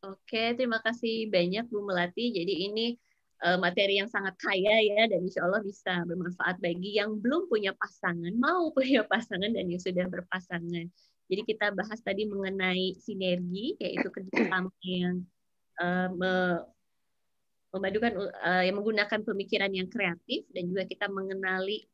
[0.07, 2.31] Oke, terima kasih banyak Bu Melati.
[2.31, 2.87] Jadi ini
[3.43, 7.74] uh, materi yang sangat kaya ya dan insya Allah bisa bermanfaat bagi yang belum punya
[7.74, 10.87] pasangan, mau punya pasangan dan yang sudah berpasangan.
[11.27, 15.27] Jadi kita bahas tadi mengenai sinergi, yaitu kerjasama yang
[15.83, 16.35] uh, me
[17.74, 21.85] memadukan uh, yang menggunakan pemikiran yang kreatif dan juga kita mengenali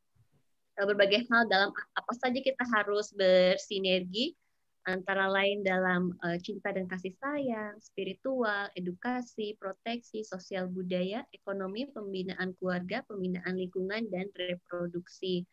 [0.79, 4.37] uh, berbagai hal dalam apa saja kita harus bersinergi
[4.83, 12.55] antara lain dalam uh, cinta dan kasih sayang, spiritual, edukasi, proteksi, sosial budaya, ekonomi, pembinaan
[12.59, 15.47] keluarga, pembinaan lingkungan, dan reproduksi.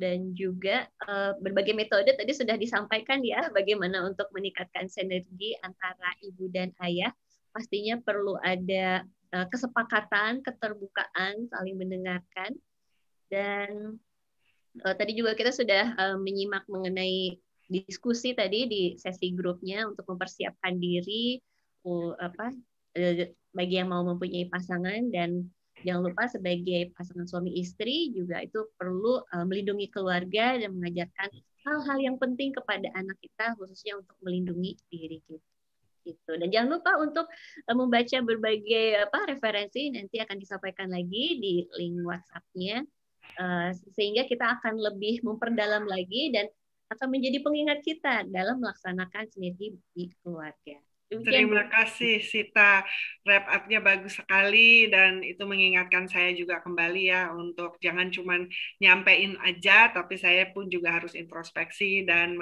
[0.00, 6.48] Dan juga uh, berbagai metode tadi sudah disampaikan ya, bagaimana untuk meningkatkan sinergi antara ibu
[6.48, 7.12] dan ayah.
[7.52, 9.04] Pastinya perlu ada
[9.36, 12.56] uh, kesepakatan, keterbukaan, saling mendengarkan.
[13.28, 14.00] Dan
[14.80, 17.36] uh, tadi juga kita sudah uh, menyimak mengenai
[17.70, 21.38] diskusi tadi di sesi grupnya untuk mempersiapkan diri
[22.18, 22.52] apa
[22.98, 23.14] uh,
[23.54, 25.46] bagi yang mau mempunyai pasangan dan
[25.80, 31.30] jangan lupa sebagai pasangan suami istri juga itu perlu uh, melindungi keluarga dan mengajarkan
[31.64, 35.46] hal-hal yang penting kepada anak kita khususnya untuk melindungi diri kita.
[36.00, 36.32] Gitu.
[36.32, 37.26] Dan jangan lupa untuk
[37.70, 42.82] uh, membaca berbagai apa referensi nanti akan disampaikan lagi di link WhatsApp-nya.
[43.94, 46.50] Sehingga kita akan lebih memperdalam lagi dan
[46.90, 50.78] akan menjadi pengingat kita dalam melaksanakan sinergi di keluarga.
[51.10, 52.86] Terima kasih Sita,
[53.26, 58.38] wrap up-nya bagus sekali dan itu mengingatkan saya juga kembali ya untuk jangan cuma
[58.78, 62.38] nyampein aja, tapi saya pun juga harus introspeksi dan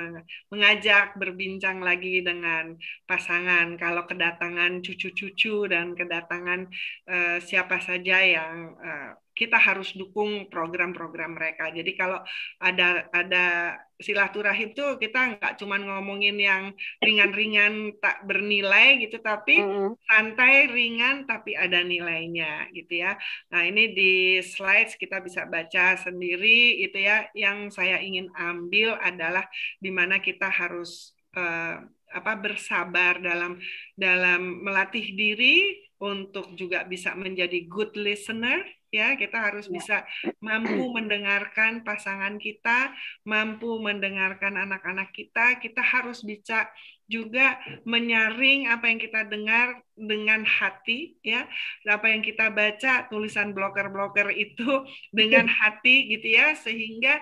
[0.52, 2.76] mengajak berbincang lagi dengan
[3.08, 3.80] pasangan.
[3.80, 6.68] Kalau kedatangan cucu-cucu dan kedatangan
[7.08, 11.70] uh, siapa saja yang uh, kita harus dukung program-program mereka.
[11.70, 12.18] Jadi kalau
[12.58, 19.94] ada ada silaturahim tuh kita nggak cuma ngomongin yang ringan-ringan tak bernilai gitu, tapi mm-hmm.
[20.10, 23.14] santai ringan tapi ada nilainya gitu ya.
[23.54, 27.30] Nah ini di slides kita bisa baca sendiri itu ya.
[27.30, 29.46] Yang saya ingin ambil adalah
[29.78, 33.60] di mana kita harus uh, apa bersabar dalam
[33.92, 39.72] dalam melatih diri untuk juga bisa menjadi good listener ya kita harus ya.
[39.76, 39.96] bisa
[40.40, 42.92] mampu mendengarkan pasangan kita
[43.24, 45.60] mampu mendengarkan anak-anak kita.
[45.60, 46.68] Kita harus bisa
[47.08, 47.56] juga
[47.88, 51.48] menyaring apa yang kita dengar dengan hati ya.
[51.88, 57.20] Apa yang kita baca tulisan blogger-blogger itu dengan hati gitu ya sehingga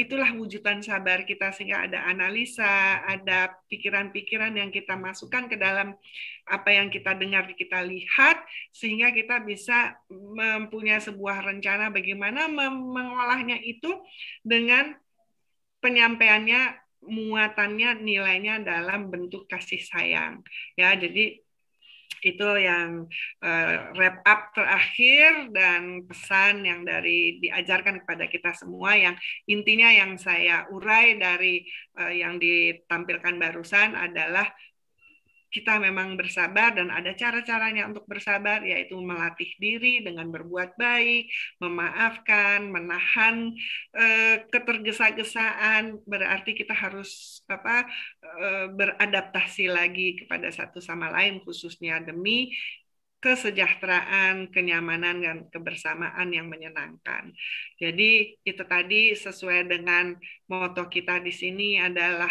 [0.00, 5.92] itulah wujudan sabar kita sehingga ada analisa ada pikiran-pikiran yang kita masukkan ke dalam
[6.48, 8.40] apa yang kita dengar kita lihat
[8.72, 12.48] sehingga kita bisa mempunyai sebuah rencana bagaimana
[12.80, 13.92] mengolahnya itu
[14.40, 14.96] dengan
[15.84, 20.42] penyampaiannya muatannya nilainya dalam bentuk kasih sayang.
[20.74, 21.44] Ya jadi
[22.22, 23.06] itu yang
[23.42, 29.14] uh, wrap up terakhir dan pesan yang dari diajarkan kepada kita semua yang
[29.46, 31.66] intinya yang saya urai dari
[31.98, 34.48] uh, yang ditampilkan barusan adalah
[35.48, 42.68] kita memang bersabar dan ada cara-caranya untuk bersabar yaitu melatih diri dengan berbuat baik, memaafkan,
[42.68, 43.56] menahan
[43.96, 47.88] eh, ketergesa-gesaan berarti kita harus apa
[48.22, 52.52] eh, beradaptasi lagi kepada satu sama lain khususnya demi
[53.18, 57.34] kesejahteraan, kenyamanan, dan kebersamaan yang menyenangkan.
[57.74, 60.14] Jadi itu tadi sesuai dengan
[60.46, 62.30] moto kita di sini adalah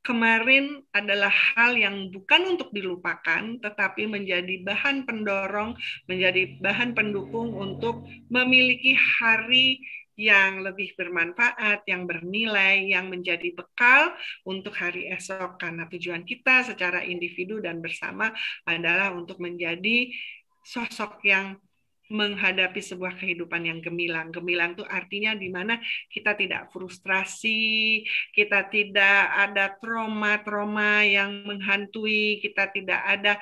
[0.00, 5.76] kemarin adalah hal yang bukan untuk dilupakan, tetapi menjadi bahan pendorong,
[6.08, 9.80] menjadi bahan pendukung untuk memiliki hari
[10.20, 14.12] yang lebih bermanfaat, yang bernilai, yang menjadi bekal
[14.44, 15.56] untuk hari esok.
[15.56, 18.28] Karena tujuan kita secara individu dan bersama
[18.68, 20.12] adalah untuk menjadi
[20.60, 21.56] sosok yang
[22.10, 24.34] menghadapi sebuah kehidupan yang gemilang.
[24.34, 25.78] Gemilang itu artinya di mana
[26.10, 28.02] kita tidak frustrasi,
[28.34, 33.38] kita tidak ada trauma-trauma yang menghantui, kita tidak ada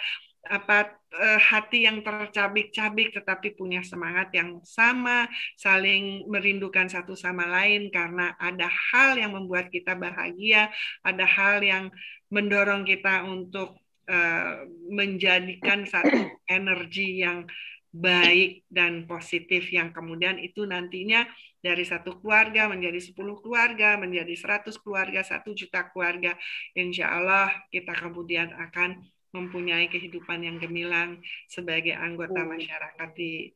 [0.49, 7.89] apa eh, hati yang tercabik-cabik tetapi punya semangat yang sama, saling merindukan satu sama lain
[7.89, 10.73] karena ada hal yang membuat kita bahagia,
[11.05, 11.89] ada hal yang
[12.28, 17.49] mendorong kita untuk uh, menjadikan satu energi yang
[17.89, 21.24] baik dan positif yang kemudian itu nantinya
[21.59, 26.36] dari satu keluarga menjadi sepuluh keluarga, menjadi seratus keluarga, satu juta keluarga.
[26.77, 29.02] Insya Allah kita kemudian akan
[29.32, 33.52] mempunyai kehidupan yang gemilang sebagai anggota masyarakat di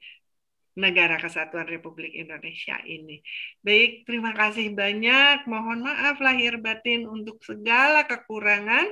[0.72, 3.20] negara kesatuan Republik Indonesia ini.
[3.60, 5.44] Baik, terima kasih banyak.
[5.44, 8.88] Mohon maaf lahir batin untuk segala kekurangan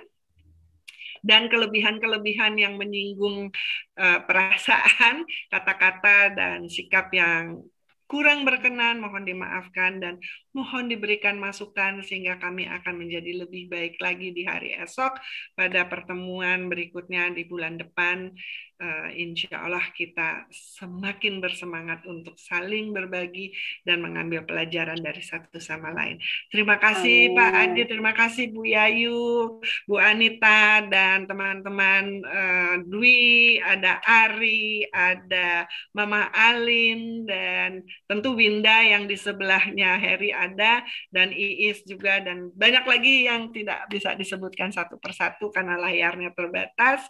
[1.21, 3.53] dan kelebihan-kelebihan yang menyinggung
[4.01, 7.65] uh, perasaan, kata-kata dan sikap yang
[8.11, 10.03] kurang berkenan mohon dimaafkan.
[10.03, 10.15] Dan
[10.57, 15.19] mohon diberikan masukan sehingga kami akan menjadi lebih baik lagi di hari esok
[15.55, 18.35] pada pertemuan berikutnya di bulan depan
[18.81, 23.53] uh, insya Allah kita semakin bersemangat untuk saling berbagi
[23.85, 26.17] dan mengambil pelajaran dari satu sama lain.
[26.49, 27.37] Terima kasih Amin.
[27.37, 35.69] Pak Adi, terima kasih Bu Yayu, Bu Anita, dan teman-teman uh, Dwi, ada Ari, ada
[35.93, 40.81] Mama Alin, dan tentu Winda yang di sebelahnya Heri ada,
[41.13, 47.05] dan Iis juga, dan banyak lagi yang tidak bisa disebutkan satu persatu karena layarnya terbatas.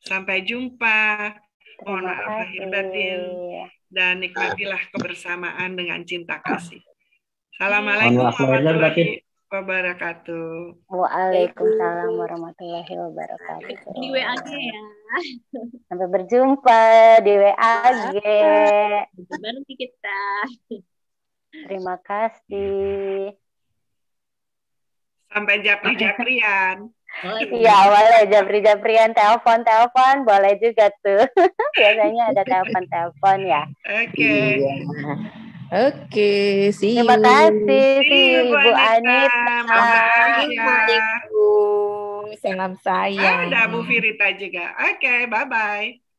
[0.00, 1.36] Sampai jumpa.
[1.80, 3.20] Mohon maaf lahir batin
[3.88, 6.84] dan nikmatilah kebersamaan dengan cinta kasih.
[7.56, 10.76] Assalamualaikum warahmatullahi wabarakatuh.
[10.92, 13.96] Waalaikumsalam warahmatullahi wabarakatuh.
[13.96, 14.82] Di WAG ya.
[15.88, 16.80] Sampai berjumpa
[17.24, 18.14] di WAG.
[19.16, 20.20] Berhenti kita.
[21.52, 23.34] Terima kasih.
[25.30, 26.90] Sampai japri-japrian.
[27.42, 31.26] Iya boleh Japri-Japrian telepon telepon boleh juga tuh
[31.76, 33.62] biasanya ada telepon telepon ya.
[33.82, 34.14] Oke.
[34.14, 34.62] Okay.
[34.62, 34.74] Iya.
[35.70, 39.58] Oke, okay, see Terima kasih see you, Ibu Anita.
[40.90, 41.50] Ibu.
[42.42, 43.46] Salam sayang.
[43.46, 44.74] Ada Bu Firita juga.
[44.90, 46.09] Oke, okay, bye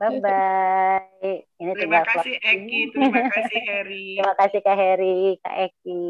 [0.00, 0.20] bye.
[0.24, 1.44] Bye.
[1.60, 4.06] Ini terima kasih Eki, terima kasih Heri.
[4.24, 6.04] terima kasih Kak Heri, Kak Eki.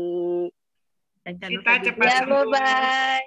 [1.27, 1.47] Kita
[1.83, 3.27] cepat ya, bye bye.